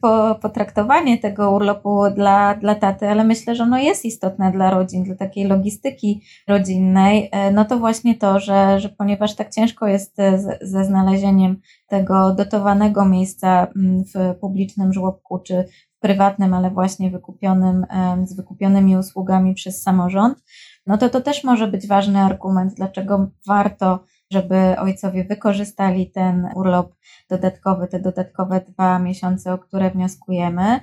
potraktowanie 0.43 1.19
tego 1.19 1.51
urlopu 1.51 2.11
dla, 2.15 2.55
dla 2.55 2.75
taty, 2.75 3.09
ale 3.09 3.25
myślę, 3.25 3.55
że 3.55 3.63
ono 3.63 3.79
jest 3.79 4.05
istotne 4.05 4.53
dla 4.53 4.71
rodzin, 4.71 5.05
dla 5.05 5.15
takiej 5.15 5.45
logistyki 5.45 6.23
rodzinnej, 6.49 7.29
e, 7.33 7.51
no 7.51 7.65
to 7.65 7.79
właśnie 7.79 8.15
to, 8.15 8.41
że, 8.41 8.81
że 8.81 8.89
ponieważ 8.89 9.35
tak 9.35 9.51
ciężko 9.51 9.87
jest 9.87 10.21
e, 10.21 10.39
ze 10.61 10.85
znalezieniem 10.85 11.61
tego 11.89 12.35
dotowanego 12.35 13.05
miejsca 13.05 13.67
mm, 13.77 14.05
w 14.05 14.39
publicznym 14.41 14.93
żłobku 14.93 15.39
czy 15.39 15.65
w 15.97 16.01
prywatnym, 16.01 16.55
ale 16.55 16.71
właśnie 16.71 17.11
wykupionym, 17.11 17.87
z 18.25 18.37
wykupionymi 18.37 18.97
usługami 18.97 19.55
przez 19.55 19.83
samorząd, 19.83 20.39
no 20.87 20.99
to 20.99 21.11
to 21.11 21.21
też 21.21 21.45
może 21.45 21.69
być 21.69 21.87
ważny 21.87 22.19
argument, 22.19 22.75
dlaczego 22.75 23.31
warto 23.47 24.05
żeby 24.33 24.79
ojcowie 24.79 25.25
wykorzystali 25.25 26.11
ten 26.11 26.49
urlop 26.55 26.95
dodatkowy, 27.31 27.89
te 27.89 28.01
dodatkowe 28.01 28.65
dwa 28.69 28.99
miesiące, 28.99 29.53
o 29.53 29.59
które 29.59 29.91
wnioskujemy. 29.91 30.81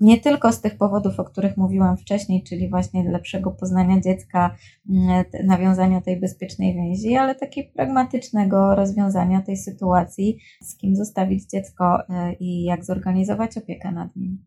Nie 0.00 0.20
tylko 0.20 0.52
z 0.52 0.60
tych 0.60 0.76
powodów, 0.76 1.20
o 1.20 1.24
których 1.24 1.56
mówiłam 1.56 1.96
wcześniej, 1.96 2.42
czyli 2.42 2.70
właśnie 2.70 3.10
lepszego 3.10 3.50
poznania 3.50 4.00
dziecka, 4.00 4.56
mm, 4.90 5.24
nawiązania 5.44 6.00
tej 6.00 6.20
bezpiecznej 6.20 6.74
więzi, 6.74 7.16
ale 7.16 7.34
takiego 7.34 7.70
pragmatycznego 7.74 8.74
rozwiązania 8.74 9.42
tej 9.42 9.56
sytuacji, 9.56 10.38
z 10.62 10.76
kim 10.76 10.96
zostawić 10.96 11.44
dziecko 11.44 12.08
e, 12.08 12.32
i 12.40 12.64
jak 12.64 12.84
zorganizować 12.84 13.58
opiekę 13.58 13.92
nad 13.92 14.16
nim. 14.16 14.44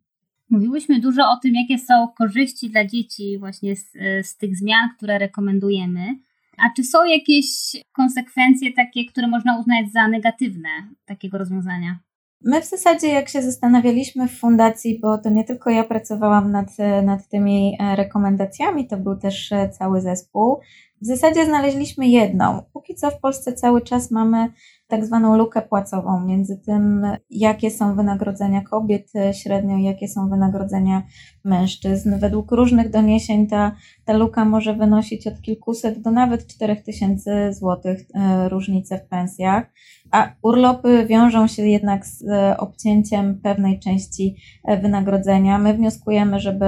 Mówiłyśmy 0.49 0.99
dużo 0.99 1.21
o 1.21 1.37
tym, 1.43 1.53
jakie 1.55 1.79
są 1.85 2.07
korzyści 2.17 2.69
dla 2.69 2.85
dzieci 2.85 3.37
właśnie 3.39 3.75
z, 3.75 3.91
z 4.23 4.37
tych 4.37 4.57
zmian, 4.57 4.89
które 4.97 5.17
rekomendujemy. 5.17 6.15
A 6.61 6.73
czy 6.75 6.83
są 6.83 7.05
jakieś 7.05 7.45
konsekwencje 7.91 8.73
takie, 8.73 9.05
które 9.05 9.27
można 9.27 9.59
uznać 9.59 9.91
za 9.93 10.07
negatywne 10.07 10.69
takiego 11.05 11.37
rozwiązania? 11.37 11.99
My 12.41 12.61
w 12.61 12.65
zasadzie, 12.65 13.07
jak 13.07 13.29
się 13.29 13.41
zastanawialiśmy 13.41 14.27
w 14.27 14.39
fundacji, 14.39 14.99
bo 14.99 15.17
to 15.17 15.29
nie 15.29 15.43
tylko 15.43 15.69
ja 15.69 15.83
pracowałam 15.83 16.51
nad, 16.51 16.67
nad 17.03 17.27
tymi 17.27 17.77
e, 17.79 17.95
rekomendacjami, 17.95 18.87
to 18.87 18.97
był 18.97 19.15
też 19.15 19.51
e, 19.51 19.69
cały 19.69 20.01
zespół. 20.01 20.59
W 21.01 21.05
zasadzie 21.05 21.45
znaleźliśmy 21.45 22.07
jedną. 22.07 22.61
Póki 22.73 22.95
co 22.95 23.11
w 23.11 23.19
Polsce 23.19 23.53
cały 23.53 23.81
czas 23.81 24.11
mamy 24.11 24.47
tak 24.89 25.05
zwaną 25.05 25.37
lukę 25.37 25.61
płacową 25.61 26.25
między 26.25 26.57
tym, 26.57 27.07
jakie 27.29 27.71
są 27.71 27.95
wynagrodzenia 27.95 28.61
kobiet 28.61 29.11
średnio 29.31 29.77
jakie 29.77 30.07
są 30.07 30.29
wynagrodzenia 30.29 31.03
mężczyzn. 31.43 32.19
Według 32.19 32.51
różnych 32.51 32.89
doniesień 32.89 33.47
ta, 33.47 33.71
ta 34.05 34.13
luka 34.13 34.45
może 34.45 34.73
wynosić 34.73 35.27
od 35.27 35.41
kilkuset 35.41 36.01
do 36.01 36.11
nawet 36.11 36.47
czterech 36.47 36.83
tysięcy 36.83 37.53
złotych 37.53 37.99
e, 38.15 38.49
różnice 38.49 38.97
w 38.97 39.07
pensjach, 39.07 39.71
a 40.11 40.29
urlopy 40.41 41.05
wiążą 41.05 41.47
się 41.47 41.67
jednak 41.67 42.05
z 42.05 42.23
e, 42.29 42.57
obcięciem 42.57 43.39
pewnej 43.43 43.79
części 43.79 44.35
e, 44.65 44.77
wynagrodzenia. 44.77 45.57
My 45.57 45.73
wnioskujemy, 45.73 46.39
żeby 46.39 46.65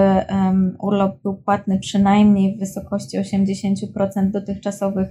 urlop 0.79 1.21
był 1.21 1.35
płatny 1.35 1.79
przynajmniej 1.79 2.55
w 2.55 2.59
wysokości 2.59 3.17
80% 3.19 4.31
dotychczasowych 4.31 5.07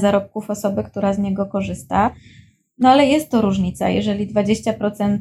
zarobków 0.00 0.50
osoby, 0.50 0.84
która 0.84 1.12
z 1.12 1.18
niego 1.18 1.46
korzysta. 1.46 2.10
No 2.78 2.88
ale 2.88 3.06
jest 3.06 3.30
to 3.30 3.42
różnica. 3.42 3.88
Jeżeli 3.88 4.34
20% 4.34 5.18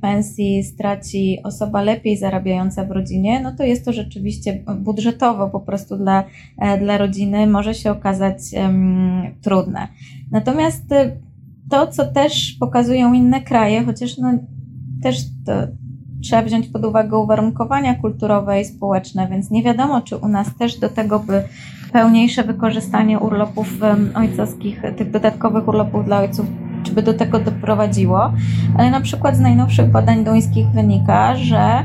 pensji 0.00 0.64
straci 0.64 1.38
osoba 1.44 1.82
lepiej 1.82 2.16
zarabiająca 2.16 2.84
w 2.84 2.90
rodzinie, 2.90 3.40
no 3.40 3.52
to 3.56 3.64
jest 3.64 3.84
to 3.84 3.92
rzeczywiście 3.92 4.64
budżetowo 4.78 5.50
po 5.50 5.60
prostu 5.60 5.96
dla, 5.96 6.24
e, 6.58 6.78
dla 6.78 6.98
rodziny 6.98 7.46
może 7.46 7.74
się 7.74 7.90
okazać 7.90 8.38
um, 8.56 9.22
trudne. 9.42 9.88
Natomiast 10.30 10.92
e, 10.92 11.16
to, 11.70 11.86
co 11.86 12.12
też 12.12 12.56
pokazują 12.60 13.12
inne 13.12 13.40
kraje, 13.40 13.84
chociaż 13.84 14.18
no, 14.18 14.38
też 15.02 15.16
to 15.46 15.52
trzeba 16.22 16.42
wziąć 16.42 16.68
pod 16.68 16.84
uwagę 16.84 17.18
uwarunkowania 17.18 17.94
kulturowe 17.94 18.60
i 18.60 18.64
społeczne, 18.64 19.28
więc 19.28 19.50
nie 19.50 19.62
wiadomo, 19.62 20.00
czy 20.00 20.16
u 20.16 20.28
nas 20.28 20.56
też 20.58 20.78
do 20.78 20.88
tego 20.88 21.18
by 21.18 21.42
pełniejsze 21.92 22.44
wykorzystanie 22.44 23.18
urlopów 23.18 23.68
ojcowskich, 24.14 24.82
tych 24.96 25.10
dodatkowych 25.10 25.68
urlopów 25.68 26.04
dla 26.04 26.18
ojców, 26.18 26.46
czy 26.82 26.92
by 26.92 27.02
do 27.02 27.14
tego 27.14 27.38
doprowadziło. 27.38 28.32
Ale 28.78 28.90
na 28.90 29.00
przykład 29.00 29.36
z 29.36 29.40
najnowszych 29.40 29.90
badań 29.90 30.24
duńskich 30.24 30.66
wynika, 30.66 31.36
że 31.36 31.84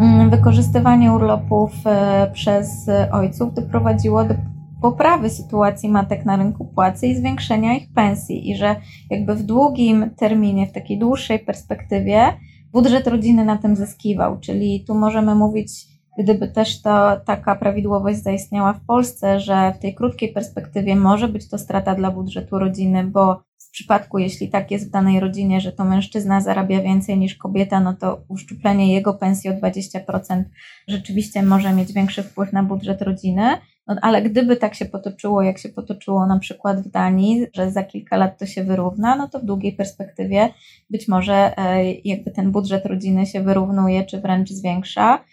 mm, 0.00 0.30
wykorzystywanie 0.30 1.12
urlopów 1.12 1.72
e, 1.86 2.30
przez 2.32 2.90
ojców 3.12 3.54
doprowadziło 3.54 4.24
do 4.24 4.34
poprawy 4.82 5.30
sytuacji 5.30 5.88
matek 5.88 6.24
na 6.24 6.36
rynku 6.36 6.64
płacy 6.64 7.06
i 7.06 7.14
zwiększenia 7.14 7.74
ich 7.74 7.92
pensji, 7.94 8.50
i 8.50 8.56
że 8.56 8.76
jakby 9.10 9.34
w 9.34 9.42
długim 9.42 10.10
terminie, 10.16 10.66
w 10.66 10.72
takiej 10.72 10.98
dłuższej 10.98 11.38
perspektywie, 11.38 12.32
budżet 12.76 13.06
rodziny 13.06 13.44
na 13.44 13.56
tym 13.56 13.76
zyskiwał. 13.76 14.40
Czyli 14.40 14.84
tu 14.86 14.94
możemy 14.94 15.34
mówić 15.34 15.70
gdyby 16.18 16.48
też 16.48 16.82
to 16.82 17.20
taka 17.26 17.56
prawidłowość 17.56 18.22
zaistniała 18.22 18.72
w 18.72 18.84
Polsce, 18.86 19.40
że 19.40 19.72
w 19.72 19.78
tej 19.78 19.94
krótkiej 19.94 20.32
perspektywie 20.32 20.96
może 20.96 21.28
być 21.28 21.48
to 21.48 21.58
strata 21.58 21.94
dla 21.94 22.10
budżetu 22.10 22.58
rodziny, 22.58 23.04
bo 23.04 23.42
w 23.58 23.70
przypadku, 23.70 24.18
jeśli 24.18 24.50
tak 24.50 24.70
jest 24.70 24.88
w 24.88 24.90
danej 24.90 25.20
rodzinie, 25.20 25.60
że 25.60 25.72
to 25.72 25.84
mężczyzna 25.84 26.40
zarabia 26.40 26.82
więcej 26.82 27.18
niż 27.18 27.34
kobieta, 27.34 27.80
no 27.80 27.94
to 27.94 28.20
uszczuplenie 28.28 28.94
jego 28.94 29.14
pensji 29.14 29.50
o 29.50 29.52
20% 29.52 30.44
rzeczywiście 30.88 31.42
może 31.42 31.72
mieć 31.72 31.92
większy 31.92 32.22
wpływ 32.22 32.52
na 32.52 32.62
budżet 32.62 33.02
rodziny. 33.02 33.42
No, 33.86 33.96
ale 34.02 34.22
gdyby 34.22 34.56
tak 34.56 34.74
się 34.74 34.84
potoczyło, 34.84 35.42
jak 35.42 35.58
się 35.58 35.68
potoczyło 35.68 36.26
na 36.26 36.38
przykład 36.38 36.80
w 36.80 36.90
Danii, 36.90 37.46
że 37.54 37.70
za 37.70 37.82
kilka 37.82 38.16
lat 38.16 38.38
to 38.38 38.46
się 38.46 38.64
wyrówna, 38.64 39.16
no 39.16 39.28
to 39.28 39.40
w 39.40 39.44
długiej 39.44 39.72
perspektywie 39.72 40.48
być 40.90 41.08
może 41.08 41.58
e, 41.58 41.92
jakby 41.92 42.30
ten 42.30 42.52
budżet 42.52 42.86
rodziny 42.86 43.26
się 43.26 43.40
wyrównuje, 43.40 44.04
czy 44.04 44.20
wręcz 44.20 44.50
zwiększa. 44.50 45.24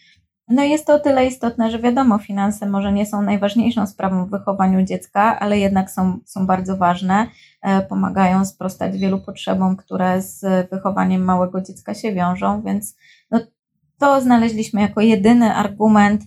No 0.48 0.63
jest 0.63 0.88
to 0.88 0.94
o 0.94 1.00
tyle 1.00 1.26
istotne, 1.26 1.72
że 1.72 1.80
wiadomo, 1.80 2.18
finanse 2.18 2.70
może 2.70 2.94
nie 2.94 3.06
są 3.06 3.22
najważniejszą 3.22 3.88
sprawą 3.88 4.26
w 4.26 4.30
wychowaniu 4.30 4.86
dziecka, 4.86 5.39
ale 5.39 5.60
jednak 5.60 5.92
są, 5.92 6.20
są 6.26 6.48
bardzo 6.48 6.78
ważne. 6.78 7.28
E, 7.62 7.82
pomagają 7.82 8.46
sprostać 8.46 8.98
wielu 8.98 9.20
potrzebom, 9.20 9.76
które 9.76 10.22
z 10.22 10.70
wychowaniem 10.70 11.24
małego 11.24 11.62
dziecka 11.62 11.94
się 11.94 12.13
wiążą, 12.13 12.62
więc 12.62 12.98
no, 13.32 13.39
to 14.00 14.22
znaleźliśmy 14.22 14.82
jako 14.82 15.02
jedyny 15.02 15.54
argument, 15.54 16.22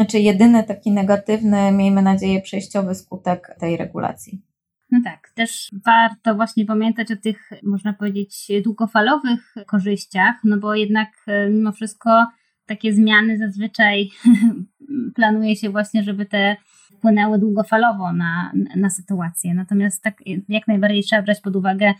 znaczy 0.00 0.18
jedyny 0.18 0.64
taki 0.64 0.92
negatywny, 0.92 1.72
miejmy 1.72 2.02
nadzieję, 2.02 2.42
przejściowy 2.42 2.94
skutek 2.94 3.56
tej 3.58 3.76
regulacji. 3.76 4.42
No 4.90 5.00
tak, 5.04 5.30
też 5.34 5.68
warto 5.86 6.34
właśnie 6.34 6.66
pamiętać 6.66 7.12
o 7.12 7.16
tych, 7.16 7.50
można 7.62 7.92
powiedzieć, 7.92 8.48
długofalowych 8.64 9.54
korzyściach, 9.66 10.34
no 10.44 10.58
bo 10.58 10.74
jednak 10.74 11.08
e, 11.26 11.50
mimo 11.50 11.72
wszystko 11.72 12.26
takie 12.66 12.92
zmiany 12.92 13.38
zazwyczaj 13.38 14.08
planuje 15.16 15.56
się 15.56 15.70
właśnie, 15.70 16.02
żeby 16.02 16.26
te 16.26 16.56
wpłynęły 16.98 17.38
długofalowo 17.38 18.12
na, 18.12 18.52
na 18.76 18.90
sytuację. 18.90 19.54
Natomiast 19.54 20.02
tak 20.02 20.14
jak 20.48 20.68
najbardziej 20.68 21.02
trzeba 21.02 21.22
brać 21.22 21.40
pod 21.40 21.56
uwagę 21.56 21.92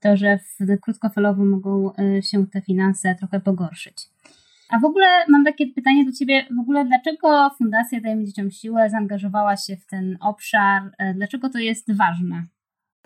to, 0.00 0.16
że 0.16 0.38
w 0.38 0.80
krótkofalowo 0.80 1.44
mogą 1.44 1.92
e, 1.94 2.22
się 2.22 2.46
te 2.46 2.60
finanse 2.60 3.14
trochę 3.14 3.40
pogorszyć. 3.40 4.08
A 4.72 4.78
w 4.78 4.84
ogóle 4.84 5.06
mam 5.28 5.44
takie 5.44 5.66
pytanie 5.66 6.04
do 6.04 6.12
Ciebie, 6.12 6.46
w 6.56 6.60
ogóle 6.60 6.84
dlaczego 6.84 7.50
Fundacja 7.58 8.00
Dajmy 8.00 8.24
Dzieciom 8.24 8.50
Siłę 8.50 8.90
zaangażowała 8.90 9.56
się 9.56 9.76
w 9.76 9.86
ten 9.86 10.18
obszar? 10.20 10.82
E, 10.98 11.14
dlaczego 11.14 11.50
to 11.50 11.58
jest 11.58 11.96
ważne? 11.96 12.44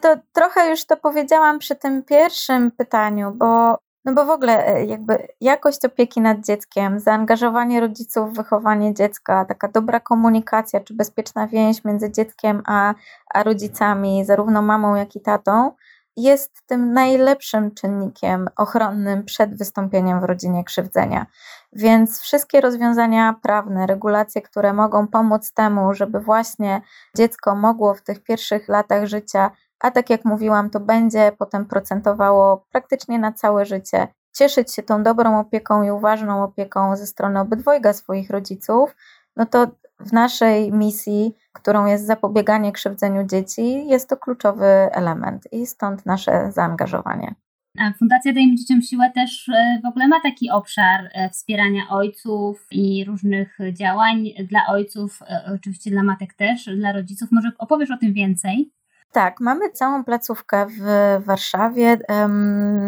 To 0.03 0.17
trochę 0.33 0.71
już 0.71 0.85
to 0.85 0.97
powiedziałam 0.97 1.59
przy 1.59 1.75
tym 1.75 2.03
pierwszym 2.03 2.71
pytaniu, 2.71 3.33
bo 3.35 3.79
no 4.05 4.15
bo 4.15 4.27
w 4.27 4.31
ogóle 4.31 4.67
e, 4.67 4.85
jakby 4.85 5.29
jakość 5.41 5.85
opieki 5.85 6.21
nad 6.21 6.47
dzieckiem, 6.47 7.01
zaangażowanie 7.01 7.81
rodziców 7.81 8.33
w 8.33 8.37
wychowanie 8.37 8.95
dziecka, 8.95 9.45
taka 9.45 9.69
dobra 9.69 10.01
komunikacja 10.01 10.81
czy 10.81 10.95
bezpieczna 10.95 11.47
więź 11.47 11.85
między 11.85 12.13
dzieckiem 12.13 12.63
a, 12.67 12.95
a 13.35 13.43
rodzicami, 13.43 14.25
zarówno 14.25 14.63
mamą, 14.63 14.95
jak 14.95 15.17
i 15.17 15.21
tatą, 15.21 15.73
jest 16.17 16.67
tym 16.67 16.93
najlepszym 16.93 17.75
czynnikiem 17.75 18.49
ochronnym 18.57 19.25
przed 19.25 19.59
wystąpieniem 19.59 20.21
w 20.21 20.25
rodzinie 20.25 20.65
krzywdzenia. 20.65 21.27
Więc 21.73 22.21
wszystkie 22.21 22.61
rozwiązania 22.61 23.35
prawne, 23.43 23.87
regulacje, 23.87 24.43
które 24.43 24.73
mogą 24.73 25.09
pomóc 25.09 25.53
temu, 25.53 25.95
żeby 25.95 26.21
właśnie 26.21 26.81
dziecko 27.17 27.55
mogło 27.55 27.95
w 27.95 28.03
tych 28.03 28.23
pierwszych 28.23 28.69
latach 28.69 29.07
życia 29.07 29.51
a 29.81 29.91
tak 29.91 30.11
jak 30.11 30.25
mówiłam, 30.25 30.71
to 30.71 30.81
będzie 30.81 31.33
potem 31.39 31.67
procentowało 31.67 32.67
praktycznie 32.73 33.19
na 33.19 33.33
całe 33.33 33.67
życie. 33.67 34.09
Cieszyć 34.33 34.75
się 34.75 34.83
tą 34.83 35.03
dobrą 35.03 35.41
opieką 35.41 35.83
i 35.83 35.91
uważną 35.91 36.43
opieką 36.45 36.97
ze 36.97 37.07
strony 37.07 37.41
obydwojga 37.41 37.93
swoich 37.93 38.31
rodziców, 38.31 38.97
no 39.37 39.47
to 39.47 39.67
w 40.01 40.13
naszej 40.13 40.73
misji, 40.73 41.33
którą 41.53 41.87
jest 41.87 42.07
zapobieganie 42.07 42.73
krzywdzeniu 42.73 43.27
dzieci, 43.27 43.87
jest 43.87 44.09
to 44.09 44.17
kluczowy 44.17 44.67
element 44.93 45.53
i 45.53 45.67
stąd 45.67 46.07
nasze 46.07 46.53
zaangażowanie. 46.53 47.35
A 47.79 47.93
Fundacja 47.93 48.33
Dajmy 48.33 48.55
Dzieciom 48.55 48.83
Siłę 48.83 49.11
też 49.15 49.49
e, 49.49 49.81
w 49.85 49.87
ogóle 49.87 50.09
ma 50.09 50.21
taki 50.21 50.51
obszar 50.51 51.11
e, 51.13 51.31
wspierania 51.31 51.83
ojców 51.91 52.67
i 52.71 53.05
różnych 53.05 53.59
działań 53.73 54.25
dla 54.49 54.61
ojców, 54.69 55.23
e, 55.23 55.53
oczywiście 55.55 55.91
dla 55.91 56.03
matek 56.03 56.35
też, 56.35 56.65
dla 56.77 56.93
rodziców. 56.93 57.33
Może 57.33 57.51
opowiesz 57.59 57.91
o 57.91 57.97
tym 57.97 58.13
więcej? 58.13 58.71
Tak, 59.12 59.40
mamy 59.40 59.71
całą 59.71 60.05
placówkę 60.05 60.66
w 60.66 60.83
Warszawie 61.25 61.99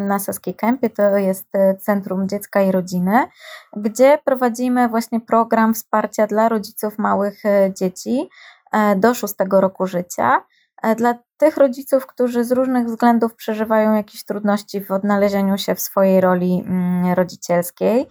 na 0.07 0.19
Saskiej 0.19 0.55
Kępie, 0.55 0.91
to 0.91 1.17
jest 1.17 1.47
e, 1.55 1.77
Centrum 1.77 2.29
Dziecka 2.29 2.63
i 2.63 2.73
Rodziny, 2.73 3.27
gdzie 3.77 4.19
prowadzimy 4.25 4.89
właśnie 4.89 5.21
program 5.21 5.75
wsparcia 5.75 6.27
dla 6.27 6.49
rodziców 6.49 6.99
małych 6.99 7.45
e, 7.45 7.75
dzieci 7.75 8.29
e, 8.73 8.97
do 8.97 9.15
szóstego 9.15 9.61
roku 9.61 9.87
życia. 9.87 10.45
Dla 10.97 11.15
tych 11.37 11.57
rodziców, 11.57 12.07
którzy 12.07 12.45
z 12.45 12.53
różnych 12.53 12.87
względów 12.87 13.35
przeżywają 13.35 13.95
jakieś 13.95 14.25
trudności 14.25 14.85
w 14.85 14.91
odnalezieniu 14.91 15.59
się 15.59 15.75
w 15.75 15.81
swojej 15.81 16.21
roli 16.21 16.65
mm, 16.67 17.13
rodzicielskiej. 17.13 18.07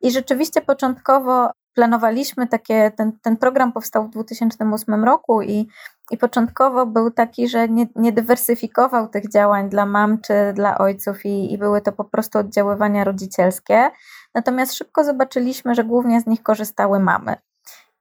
I 0.00 0.10
rzeczywiście 0.10 0.60
początkowo 0.60 1.50
planowaliśmy 1.74 2.46
takie, 2.46 2.90
ten, 2.90 3.12
ten 3.22 3.36
program 3.36 3.72
powstał 3.72 4.06
w 4.06 4.10
2008 4.10 5.04
roku 5.04 5.42
i, 5.42 5.68
i 6.10 6.18
początkowo 6.18 6.86
był 6.86 7.10
taki, 7.10 7.48
że 7.48 7.68
nie, 7.68 7.86
nie 7.96 8.12
dywersyfikował 8.12 9.08
tych 9.08 9.30
działań 9.32 9.68
dla 9.68 9.86
mam 9.86 10.20
czy 10.20 10.34
dla 10.54 10.78
ojców 10.78 11.26
i, 11.26 11.52
i 11.52 11.58
były 11.58 11.80
to 11.80 11.92
po 11.92 12.04
prostu 12.04 12.38
oddziaływania 12.38 13.04
rodzicielskie. 13.04 13.90
Natomiast 14.34 14.74
szybko 14.74 15.04
zobaczyliśmy, 15.04 15.74
że 15.74 15.84
głównie 15.84 16.20
z 16.20 16.26
nich 16.26 16.42
korzystały 16.42 17.00
mamy. 17.00 17.36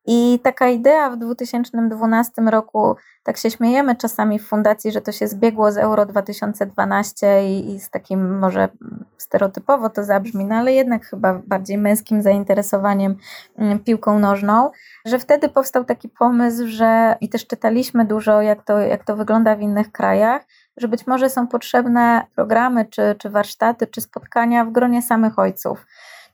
I 0.05 0.39
taka 0.43 0.69
idea 0.69 1.09
w 1.09 1.17
2012 1.17 2.41
roku, 2.41 2.95
tak 3.23 3.37
się 3.37 3.51
śmiejemy 3.51 3.95
czasami 3.95 4.39
w 4.39 4.47
fundacji, 4.47 4.91
że 4.91 5.01
to 5.01 5.11
się 5.11 5.27
zbiegło 5.27 5.71
z 5.71 5.77
Euro 5.77 6.05
2012 6.05 7.49
i, 7.49 7.71
i 7.71 7.79
z 7.79 7.89
takim 7.89 8.39
może 8.39 8.69
stereotypowo 9.17 9.89
to 9.89 10.03
zabrzmi, 10.03 10.45
no 10.45 10.55
ale 10.55 10.73
jednak 10.73 11.05
chyba 11.05 11.41
bardziej 11.47 11.77
męskim 11.77 12.21
zainteresowaniem 12.21 13.15
mm, 13.57 13.79
piłką 13.79 14.19
nożną, 14.19 14.71
że 15.05 15.19
wtedy 15.19 15.49
powstał 15.49 15.85
taki 15.85 16.09
pomysł, 16.09 16.67
że 16.67 17.15
i 17.21 17.29
też 17.29 17.47
czytaliśmy 17.47 18.05
dużo, 18.05 18.41
jak 18.41 18.63
to, 18.63 18.79
jak 18.79 19.03
to 19.03 19.15
wygląda 19.15 19.55
w 19.55 19.61
innych 19.61 19.91
krajach, 19.91 20.41
że 20.77 20.87
być 20.87 21.07
może 21.07 21.29
są 21.29 21.47
potrzebne 21.47 22.25
programy, 22.35 22.85
czy, 22.85 23.15
czy 23.17 23.29
warsztaty, 23.29 23.87
czy 23.87 24.01
spotkania 24.01 24.65
w 24.65 24.71
gronie 24.71 25.01
samych 25.01 25.39
ojców 25.39 25.85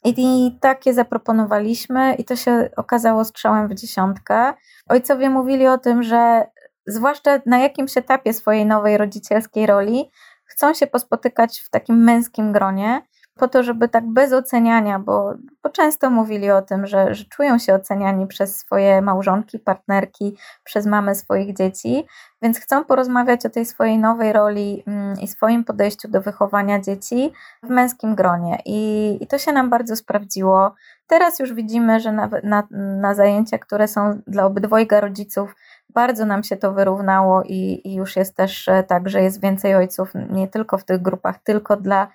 i 0.05 0.57
takie 0.61 0.93
zaproponowaliśmy, 0.93 2.15
i 2.15 2.25
to 2.25 2.35
się 2.35 2.69
okazało 2.77 3.25
strzałem 3.25 3.67
w 3.67 3.73
dziesiątkę. 3.73 4.53
Ojcowie 4.89 5.29
mówili 5.29 5.67
o 5.67 5.77
tym, 5.77 6.03
że 6.03 6.45
zwłaszcza 6.87 7.39
na 7.45 7.59
jakimś 7.59 7.97
etapie 7.97 8.33
swojej 8.33 8.65
nowej 8.65 8.97
rodzicielskiej 8.97 9.65
roli 9.65 10.11
chcą 10.45 10.73
się 10.73 10.87
pospotykać 10.87 11.59
w 11.59 11.69
takim 11.69 12.03
męskim 12.03 12.51
gronie, 12.51 13.01
po 13.39 13.47
to, 13.47 13.63
żeby 13.63 13.89
tak 13.89 14.07
bez 14.07 14.33
oceniania, 14.33 14.99
bo, 14.99 15.33
bo 15.63 15.69
często 15.69 16.09
mówili 16.09 16.51
o 16.51 16.61
tym, 16.61 16.87
że, 16.87 17.15
że 17.15 17.25
czują 17.25 17.59
się 17.59 17.73
oceniani 17.73 18.27
przez 18.27 18.57
swoje 18.57 19.01
małżonki, 19.01 19.59
partnerki, 19.59 20.37
przez 20.63 20.85
mamy 20.85 21.15
swoich 21.15 21.55
dzieci, 21.57 22.05
więc 22.41 22.59
chcą 22.59 22.85
porozmawiać 22.85 23.45
o 23.45 23.49
tej 23.49 23.65
swojej 23.65 23.97
nowej 23.97 24.33
roli 24.33 24.83
mm, 24.87 25.19
i 25.21 25.27
swoim 25.27 25.63
podejściu 25.63 26.07
do 26.07 26.21
wychowania 26.21 26.79
dzieci 26.79 27.31
w 27.63 27.69
męskim 27.69 28.15
gronie. 28.15 28.57
I, 28.65 29.17
i 29.21 29.27
to 29.27 29.37
się 29.37 29.51
nam 29.51 29.69
bardzo 29.69 29.95
sprawdziło. 29.95 30.73
Teraz 31.07 31.39
już 31.39 31.53
widzimy, 31.53 31.99
że 31.99 32.11
na, 32.11 32.29
na, 32.43 32.67
na 32.71 33.13
zajęcia, 33.13 33.57
które 33.57 33.87
są 33.87 34.21
dla 34.27 34.45
obydwojga 34.45 34.99
rodziców, 34.99 35.55
bardzo 35.89 36.25
nam 36.25 36.43
się 36.43 36.57
to 36.57 36.73
wyrównało 36.73 37.43
i, 37.43 37.81
i 37.83 37.95
już 37.95 38.15
jest 38.15 38.35
też 38.35 38.67
e, 38.67 38.83
tak, 38.83 39.09
że 39.09 39.21
jest 39.21 39.41
więcej 39.41 39.75
ojców 39.75 40.11
nie 40.29 40.47
tylko 40.47 40.77
w 40.77 40.83
tych 40.83 41.01
grupach, 41.01 41.39
tylko 41.43 41.77
dla 41.77 42.07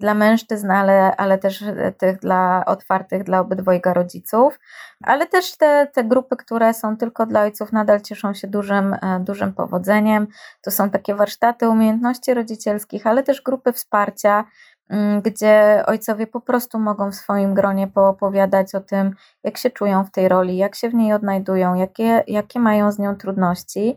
dla 0.00 0.14
mężczyzn, 0.14 0.70
ale, 0.70 1.16
ale 1.16 1.38
też 1.38 1.64
tych 1.98 2.18
dla 2.18 2.64
otwartych 2.66 3.24
dla 3.24 3.40
obydwojga 3.40 3.94
rodziców, 3.94 4.58
ale 5.04 5.26
też 5.26 5.56
te, 5.56 5.88
te 5.94 6.04
grupy, 6.04 6.36
które 6.36 6.74
są 6.74 6.96
tylko 6.96 7.26
dla 7.26 7.42
ojców, 7.42 7.72
nadal 7.72 8.00
cieszą 8.00 8.34
się 8.34 8.48
dużym, 8.48 8.94
e, 8.94 9.20
dużym 9.20 9.52
powodzeniem. 9.52 10.26
To 10.62 10.70
są 10.70 10.90
takie 10.90 11.14
warsztaty 11.14 11.68
umiejętności 11.68 12.34
rodzicielskich, 12.34 13.06
ale 13.06 13.22
też 13.22 13.42
grupy 13.42 13.72
wsparcia, 13.72 14.44
mm, 14.88 15.22
gdzie 15.22 15.82
ojcowie 15.86 16.26
po 16.26 16.40
prostu 16.40 16.78
mogą 16.78 17.10
w 17.10 17.14
swoim 17.14 17.54
gronie 17.54 17.88
poopowiadać 17.88 18.74
o 18.74 18.80
tym, 18.80 19.14
jak 19.44 19.58
się 19.58 19.70
czują 19.70 20.04
w 20.04 20.10
tej 20.10 20.28
roli, 20.28 20.56
jak 20.56 20.74
się 20.74 20.88
w 20.88 20.94
niej 20.94 21.12
odnajdują, 21.12 21.74
jakie, 21.74 22.24
jakie 22.26 22.60
mają 22.60 22.92
z 22.92 22.98
nią 22.98 23.16
trudności. 23.16 23.96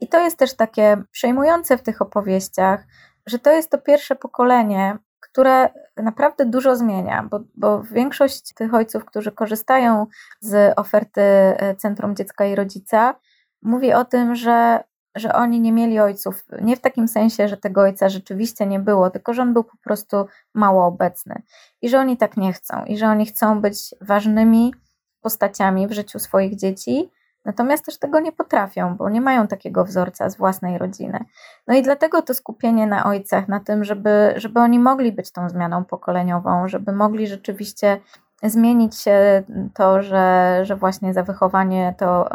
I 0.00 0.08
to 0.08 0.20
jest 0.20 0.38
też 0.38 0.56
takie 0.56 1.02
przejmujące 1.10 1.78
w 1.78 1.82
tych 1.82 2.02
opowieściach, 2.02 2.84
że 3.26 3.38
to 3.38 3.50
jest 3.52 3.70
to 3.70 3.78
pierwsze 3.78 4.16
pokolenie, 4.16 4.98
które 5.34 5.68
naprawdę 5.96 6.46
dużo 6.46 6.76
zmienia, 6.76 7.28
bo, 7.30 7.40
bo 7.54 7.82
większość 7.82 8.54
tych 8.54 8.74
ojców, 8.74 9.04
którzy 9.04 9.32
korzystają 9.32 10.06
z 10.40 10.78
oferty 10.78 11.20
e, 11.20 11.76
Centrum 11.76 12.16
Dziecka 12.16 12.46
i 12.46 12.54
Rodzica, 12.54 13.14
mówi 13.62 13.92
o 13.92 14.04
tym, 14.04 14.34
że, 14.34 14.84
że 15.14 15.34
oni 15.34 15.60
nie 15.60 15.72
mieli 15.72 16.00
ojców. 16.00 16.44
Nie 16.62 16.76
w 16.76 16.80
takim 16.80 17.08
sensie, 17.08 17.48
że 17.48 17.56
tego 17.56 17.80
ojca 17.80 18.08
rzeczywiście 18.08 18.66
nie 18.66 18.80
było, 18.80 19.10
tylko 19.10 19.34
że 19.34 19.42
on 19.42 19.52
był 19.52 19.64
po 19.64 19.76
prostu 19.76 20.26
mało 20.54 20.86
obecny. 20.86 21.42
I 21.82 21.88
że 21.88 21.98
oni 21.98 22.16
tak 22.16 22.36
nie 22.36 22.52
chcą, 22.52 22.84
i 22.84 22.96
że 22.96 23.06
oni 23.06 23.26
chcą 23.26 23.60
być 23.60 23.94
ważnymi 24.00 24.74
postaciami 25.20 25.86
w 25.86 25.92
życiu 25.92 26.18
swoich 26.18 26.56
dzieci 26.56 27.10
Natomiast 27.44 27.84
też 27.84 27.98
tego 27.98 28.20
nie 28.20 28.32
potrafią, 28.32 28.96
bo 28.96 29.10
nie 29.10 29.20
mają 29.20 29.46
takiego 29.46 29.84
wzorca 29.84 30.30
z 30.30 30.36
własnej 30.36 30.78
rodziny. 30.78 31.24
No 31.66 31.74
i 31.74 31.82
dlatego 31.82 32.22
to 32.22 32.34
skupienie 32.34 32.86
na 32.86 33.04
ojcach, 33.04 33.48
na 33.48 33.60
tym, 33.60 33.84
żeby, 33.84 34.34
żeby 34.36 34.60
oni 34.60 34.78
mogli 34.78 35.12
być 35.12 35.32
tą 35.32 35.48
zmianą 35.48 35.84
pokoleniową, 35.84 36.68
żeby 36.68 36.92
mogli 36.92 37.26
rzeczywiście 37.26 38.00
zmienić 38.42 39.00
się 39.00 39.42
to, 39.74 40.02
że, 40.02 40.60
że 40.62 40.76
właśnie 40.76 41.14
za 41.14 41.22
wychowanie 41.22 41.94
to 41.98 42.28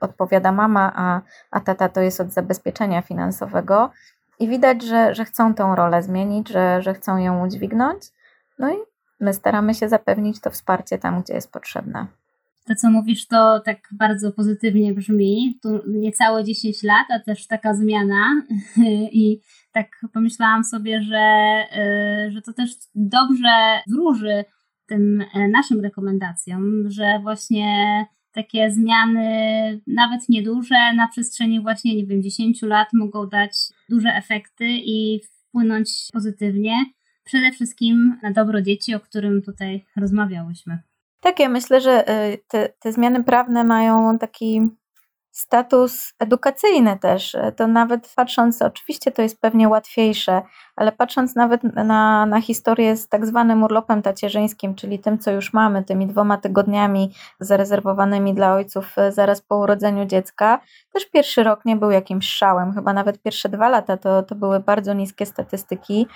odpowiada 0.00 0.52
mama, 0.52 0.92
a, 0.96 1.20
a 1.50 1.60
tata 1.60 1.88
to 1.88 2.00
jest 2.00 2.20
od 2.20 2.32
zabezpieczenia 2.32 3.02
finansowego. 3.02 3.90
I 4.38 4.48
widać, 4.48 4.82
że, 4.82 5.14
że 5.14 5.24
chcą 5.24 5.54
tą 5.54 5.74
rolę 5.74 6.02
zmienić, 6.02 6.48
że, 6.48 6.82
że 6.82 6.94
chcą 6.94 7.16
ją 7.16 7.46
udźwignąć. 7.46 8.02
No 8.58 8.70
i 8.70 8.76
my 9.20 9.34
staramy 9.34 9.74
się 9.74 9.88
zapewnić 9.88 10.40
to 10.40 10.50
wsparcie 10.50 10.98
tam, 10.98 11.22
gdzie 11.22 11.34
jest 11.34 11.52
potrzebne. 11.52 12.06
To, 12.66 12.74
co 12.74 12.90
mówisz, 12.90 13.26
to 13.26 13.60
tak 13.64 13.78
bardzo 13.92 14.32
pozytywnie 14.32 14.94
brzmi. 14.94 15.58
Tu 15.62 15.68
niecałe 15.88 16.44
10 16.44 16.82
lat, 16.82 17.06
a 17.10 17.20
też 17.20 17.46
taka 17.46 17.74
zmiana. 17.74 18.42
I 19.12 19.40
tak 19.72 19.88
pomyślałam 20.12 20.64
sobie, 20.64 21.02
że, 21.02 21.54
y, 22.28 22.32
że 22.32 22.42
to 22.42 22.52
też 22.52 22.70
dobrze 22.94 23.80
wróży 23.88 24.44
tym 24.86 25.24
e, 25.34 25.48
naszym 25.48 25.80
rekomendacjom, 25.80 26.90
że 26.90 27.18
właśnie 27.22 28.06
takie 28.32 28.70
zmiany, 28.70 29.30
nawet 29.86 30.28
nieduże, 30.28 30.94
na 30.96 31.08
przestrzeni 31.08 31.60
właśnie, 31.60 31.96
nie 31.96 32.06
wiem, 32.06 32.22
10 32.22 32.62
lat 32.62 32.88
mogą 32.92 33.26
dać 33.26 33.52
duże 33.88 34.08
efekty 34.08 34.64
i 34.68 35.20
wpłynąć 35.48 35.90
pozytywnie, 36.12 36.74
przede 37.24 37.52
wszystkim 37.52 38.18
na 38.22 38.32
dobro 38.32 38.62
dzieci, 38.62 38.94
o 38.94 39.00
którym 39.00 39.42
tutaj 39.42 39.84
rozmawiałyśmy. 39.96 40.78
Tak, 41.20 41.38
ja 41.40 41.48
myślę, 41.48 41.80
że 41.80 42.10
y, 42.10 42.38
te, 42.48 42.68
te 42.68 42.92
zmiany 42.92 43.24
prawne 43.24 43.64
mają 43.64 44.18
taki 44.18 44.70
status 45.32 46.12
edukacyjny 46.18 46.98
też. 46.98 47.36
To 47.56 47.66
nawet 47.66 48.12
patrząc, 48.16 48.62
oczywiście 48.62 49.10
to 49.10 49.22
jest 49.22 49.40
pewnie 49.40 49.68
łatwiejsze, 49.68 50.42
ale 50.76 50.92
patrząc 50.92 51.36
nawet 51.36 51.62
na, 51.64 52.26
na 52.26 52.40
historię 52.40 52.96
z 52.96 53.08
tak 53.08 53.26
zwanym 53.26 53.62
urlopem 53.62 54.02
tacierzyńskim, 54.02 54.74
czyli 54.74 54.98
tym, 54.98 55.18
co 55.18 55.30
już 55.30 55.52
mamy, 55.52 55.84
tymi 55.84 56.06
dwoma 56.06 56.36
tygodniami 56.38 57.12
zarezerwowanymi 57.40 58.34
dla 58.34 58.54
ojców 58.54 58.98
e, 58.98 59.12
zaraz 59.12 59.40
po 59.40 59.56
urodzeniu 59.56 60.04
dziecka, 60.06 60.60
też 60.92 61.06
pierwszy 61.06 61.42
rok 61.42 61.64
nie 61.64 61.76
był 61.76 61.90
jakimś 61.90 62.28
szałem, 62.28 62.74
chyba 62.74 62.92
nawet 62.92 63.22
pierwsze 63.22 63.48
dwa 63.48 63.68
lata 63.68 63.96
to, 63.96 64.22
to 64.22 64.34
były 64.34 64.60
bardzo 64.60 64.92
niskie 64.92 65.26
statystyki. 65.26 66.06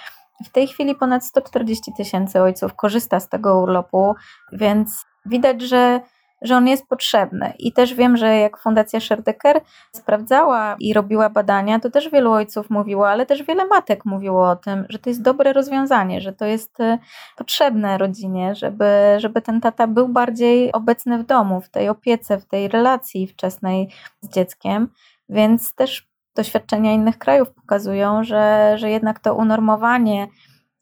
W 0.44 0.48
tej 0.48 0.66
chwili 0.66 0.94
ponad 0.94 1.24
140 1.24 1.92
tysięcy 1.96 2.42
ojców 2.42 2.74
korzysta 2.74 3.20
z 3.20 3.28
tego 3.28 3.60
urlopu, 3.60 4.14
więc 4.52 5.06
widać, 5.26 5.62
że 5.62 6.00
że 6.44 6.56
on 6.56 6.68
jest 6.68 6.88
potrzebny. 6.88 7.52
I 7.58 7.72
też 7.72 7.94
wiem, 7.94 8.16
że 8.16 8.36
jak 8.36 8.58
Fundacja 8.58 9.00
Sherdecker 9.00 9.60
sprawdzała 9.92 10.76
i 10.80 10.92
robiła 10.92 11.30
badania, 11.30 11.80
to 11.80 11.90
też 11.90 12.10
wielu 12.10 12.32
ojców 12.32 12.70
mówiło, 12.70 13.08
ale 13.08 13.26
też 13.26 13.42
wiele 13.42 13.66
matek 13.66 14.04
mówiło 14.04 14.50
o 14.50 14.56
tym, 14.56 14.86
że 14.88 14.98
to 14.98 15.10
jest 15.10 15.22
dobre 15.22 15.52
rozwiązanie, 15.52 16.20
że 16.20 16.32
to 16.32 16.44
jest 16.44 16.80
e, 16.80 16.98
potrzebne 17.36 17.98
rodzinie, 17.98 18.54
żeby, 18.54 18.86
żeby 19.18 19.42
ten 19.42 19.60
tata 19.60 19.86
był 19.86 20.08
bardziej 20.08 20.72
obecny 20.72 21.18
w 21.18 21.26
domu, 21.26 21.60
w 21.60 21.68
tej 21.68 21.88
opiece, 21.88 22.38
w 22.38 22.46
tej 22.46 22.68
relacji 22.68 23.26
wczesnej 23.26 23.88
z 24.20 24.28
dzieckiem. 24.28 24.88
Więc 25.28 25.74
też 25.74 26.13
doświadczenia 26.36 26.92
innych 26.92 27.18
krajów 27.18 27.50
pokazują, 27.50 28.24
że, 28.24 28.74
że 28.78 28.90
jednak 28.90 29.20
to 29.20 29.34
unormowanie 29.34 30.28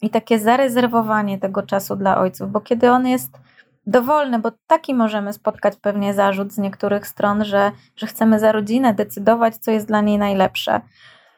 i 0.03 0.11
takie 0.11 0.39
zarezerwowanie 0.39 1.39
tego 1.39 1.63
czasu 1.63 1.97
dla 1.97 2.19
ojców, 2.19 2.51
bo 2.51 2.61
kiedy 2.61 2.91
on 2.91 3.07
jest 3.07 3.39
dowolny, 3.87 4.39
bo 4.39 4.53
taki 4.67 4.95
możemy 4.95 5.33
spotkać 5.33 5.77
pewnie 5.77 6.15
zarzut 6.15 6.53
z 6.53 6.59
niektórych 6.59 7.07
stron, 7.07 7.45
że, 7.45 7.73
że 7.97 8.07
chcemy 8.07 8.39
za 8.39 8.53
rodzinę 8.53 8.95
decydować, 8.95 9.57
co 9.57 9.71
jest 9.71 9.87
dla 9.87 10.01
niej 10.01 10.19
najlepsze. 10.19 10.81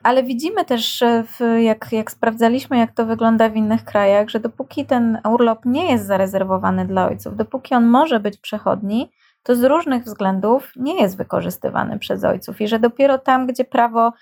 Ale 0.02 0.22
widzimy 0.22 0.64
też, 0.64 1.04
w, 1.26 1.58
jak, 1.60 1.92
jak 1.92 2.10
sprawdzaliśmy, 2.10 2.78
jak 2.78 2.92
to 2.92 3.06
wygląda 3.06 3.48
w 3.48 3.56
innych 3.56 3.84
krajach, 3.84 4.28
że 4.28 4.40
dopóki 4.40 4.86
ten 4.86 5.18
urlop 5.28 5.64
nie 5.64 5.92
jest 5.92 6.06
zarezerwowany 6.06 6.86
dla 6.86 7.06
ojców, 7.06 7.36
dopóki 7.36 7.74
on 7.74 7.86
może 7.86 8.20
być 8.20 8.38
przechodni, 8.38 9.10
to 9.44 9.56
z 9.56 9.64
różnych 9.64 10.04
względów 10.04 10.72
nie 10.76 11.02
jest 11.02 11.16
wykorzystywany 11.16 11.98
przez 11.98 12.24
ojców 12.24 12.60
i 12.60 12.68
że 12.68 12.78
dopiero 12.78 13.18
tam, 13.18 13.46
gdzie 13.46 13.64
prawo 13.64 14.12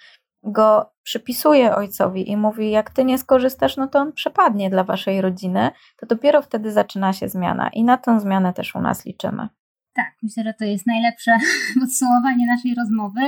go 0.42 0.92
przypisuje 1.02 1.76
ojcowi 1.76 2.30
i 2.30 2.36
mówi, 2.36 2.70
jak 2.70 2.90
ty 2.90 3.04
nie 3.04 3.18
skorzystasz, 3.18 3.76
no 3.76 3.88
to 3.88 3.98
on 3.98 4.12
przepadnie 4.12 4.70
dla 4.70 4.84
waszej 4.84 5.20
rodziny, 5.20 5.70
to 5.96 6.06
dopiero 6.06 6.42
wtedy 6.42 6.72
zaczyna 6.72 7.12
się 7.12 7.28
zmiana 7.28 7.68
i 7.68 7.84
na 7.84 7.98
tę 7.98 8.20
zmianę 8.20 8.52
też 8.52 8.74
u 8.74 8.80
nas 8.80 9.04
liczymy. 9.04 9.48
Tak, 9.94 10.12
myślę, 10.22 10.42
że 10.44 10.54
to 10.54 10.64
jest 10.64 10.86
najlepsze 10.86 11.38
podsumowanie 11.80 12.46
naszej 12.46 12.74
rozmowy. 12.74 13.20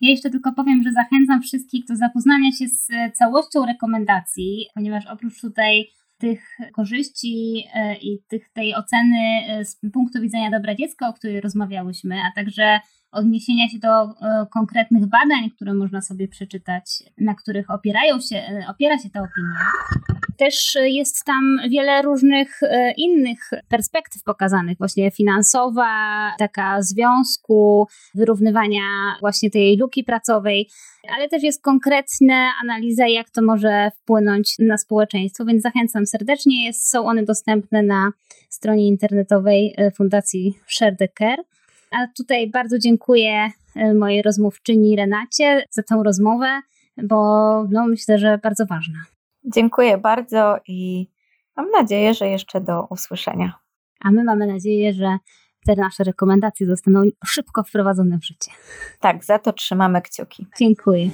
Ja 0.00 0.10
jeszcze 0.10 0.30
tylko 0.30 0.52
powiem, 0.52 0.82
że 0.82 0.92
zachęcam 0.92 1.42
wszystkich 1.42 1.84
do 1.86 1.96
zapoznania 1.96 2.52
się 2.52 2.68
z 2.68 2.88
całością 3.14 3.66
rekomendacji, 3.66 4.66
ponieważ 4.74 5.06
oprócz 5.06 5.40
tutaj 5.40 5.86
tych 6.20 6.56
korzyści 6.72 7.64
e, 7.74 7.96
i 7.96 8.22
tych, 8.28 8.48
tej 8.52 8.74
oceny 8.74 9.18
e, 9.48 9.64
z 9.64 9.80
punktu 9.92 10.20
widzenia 10.20 10.50
dobra 10.50 10.74
dziecka, 10.74 11.08
o 11.08 11.12
której 11.12 11.40
rozmawiałyśmy, 11.40 12.16
a 12.20 12.32
także 12.34 12.80
odniesienia 13.12 13.68
się 13.68 13.78
do 13.78 14.02
e, 14.02 14.46
konkretnych 14.50 15.06
badań, 15.06 15.50
które 15.50 15.74
można 15.74 16.00
sobie 16.00 16.28
przeczytać, 16.28 17.02
na 17.18 17.34
których 17.34 17.70
opierają 17.70 18.20
się, 18.20 18.36
e, 18.36 18.64
opiera 18.70 18.98
się 18.98 19.10
ta 19.10 19.20
opinia. 19.20 19.58
Też 20.36 20.78
jest 20.84 21.24
tam 21.24 21.44
wiele 21.70 22.02
różnych 22.02 22.62
e, 22.62 22.92
innych 22.92 23.50
perspektyw 23.68 24.22
pokazanych, 24.22 24.78
właśnie 24.78 25.10
finansowa, 25.10 25.88
taka 26.38 26.82
związku, 26.82 27.86
wyrównywania 28.14 28.82
właśnie 29.20 29.50
tej 29.50 29.76
luki 29.76 30.04
pracowej, 30.04 30.68
ale 31.16 31.28
też 31.28 31.42
jest 31.42 31.62
konkretna 31.62 32.52
analiza, 32.62 33.06
jak 33.06 33.30
to 33.30 33.42
może 33.42 33.90
wpłynąć 34.02 34.54
na 34.58 34.78
społeczeństwo, 34.78 35.44
więc 35.44 35.62
zachęcam 35.62 36.06
serdecznie. 36.06 36.64
Jest, 36.66 36.90
są 36.90 37.06
one 37.06 37.22
dostępne 37.22 37.82
na 37.82 38.10
stronie 38.48 38.88
internetowej 38.88 39.76
Fundacji 39.96 40.54
Share 40.66 40.96
the 40.96 41.08
Care. 41.18 41.49
A 41.90 42.06
tutaj 42.16 42.50
bardzo 42.50 42.78
dziękuję 42.78 43.50
e, 43.76 43.94
mojej 43.94 44.22
rozmówczyni 44.22 44.96
Renacie 44.96 45.64
za 45.70 45.82
tę 45.82 46.02
rozmowę, 46.04 46.60
bo 47.02 47.16
no, 47.70 47.86
myślę, 47.86 48.18
że 48.18 48.38
bardzo 48.38 48.66
ważna. 48.66 48.98
Dziękuję 49.44 49.98
bardzo 49.98 50.56
i 50.68 51.08
mam 51.56 51.70
nadzieję, 51.70 52.14
że 52.14 52.28
jeszcze 52.28 52.60
do 52.60 52.86
usłyszenia. 52.90 53.54
A 54.00 54.10
my 54.10 54.24
mamy 54.24 54.46
nadzieję, 54.46 54.92
że 54.92 55.18
te 55.66 55.76
nasze 55.76 56.04
rekomendacje 56.04 56.66
zostaną 56.66 57.02
szybko 57.24 57.62
wprowadzone 57.62 58.18
w 58.18 58.24
życie. 58.24 58.50
Tak, 59.00 59.24
za 59.24 59.38
to 59.38 59.52
trzymamy 59.52 60.02
kciuki. 60.02 60.46
Dziękuję. 60.58 61.10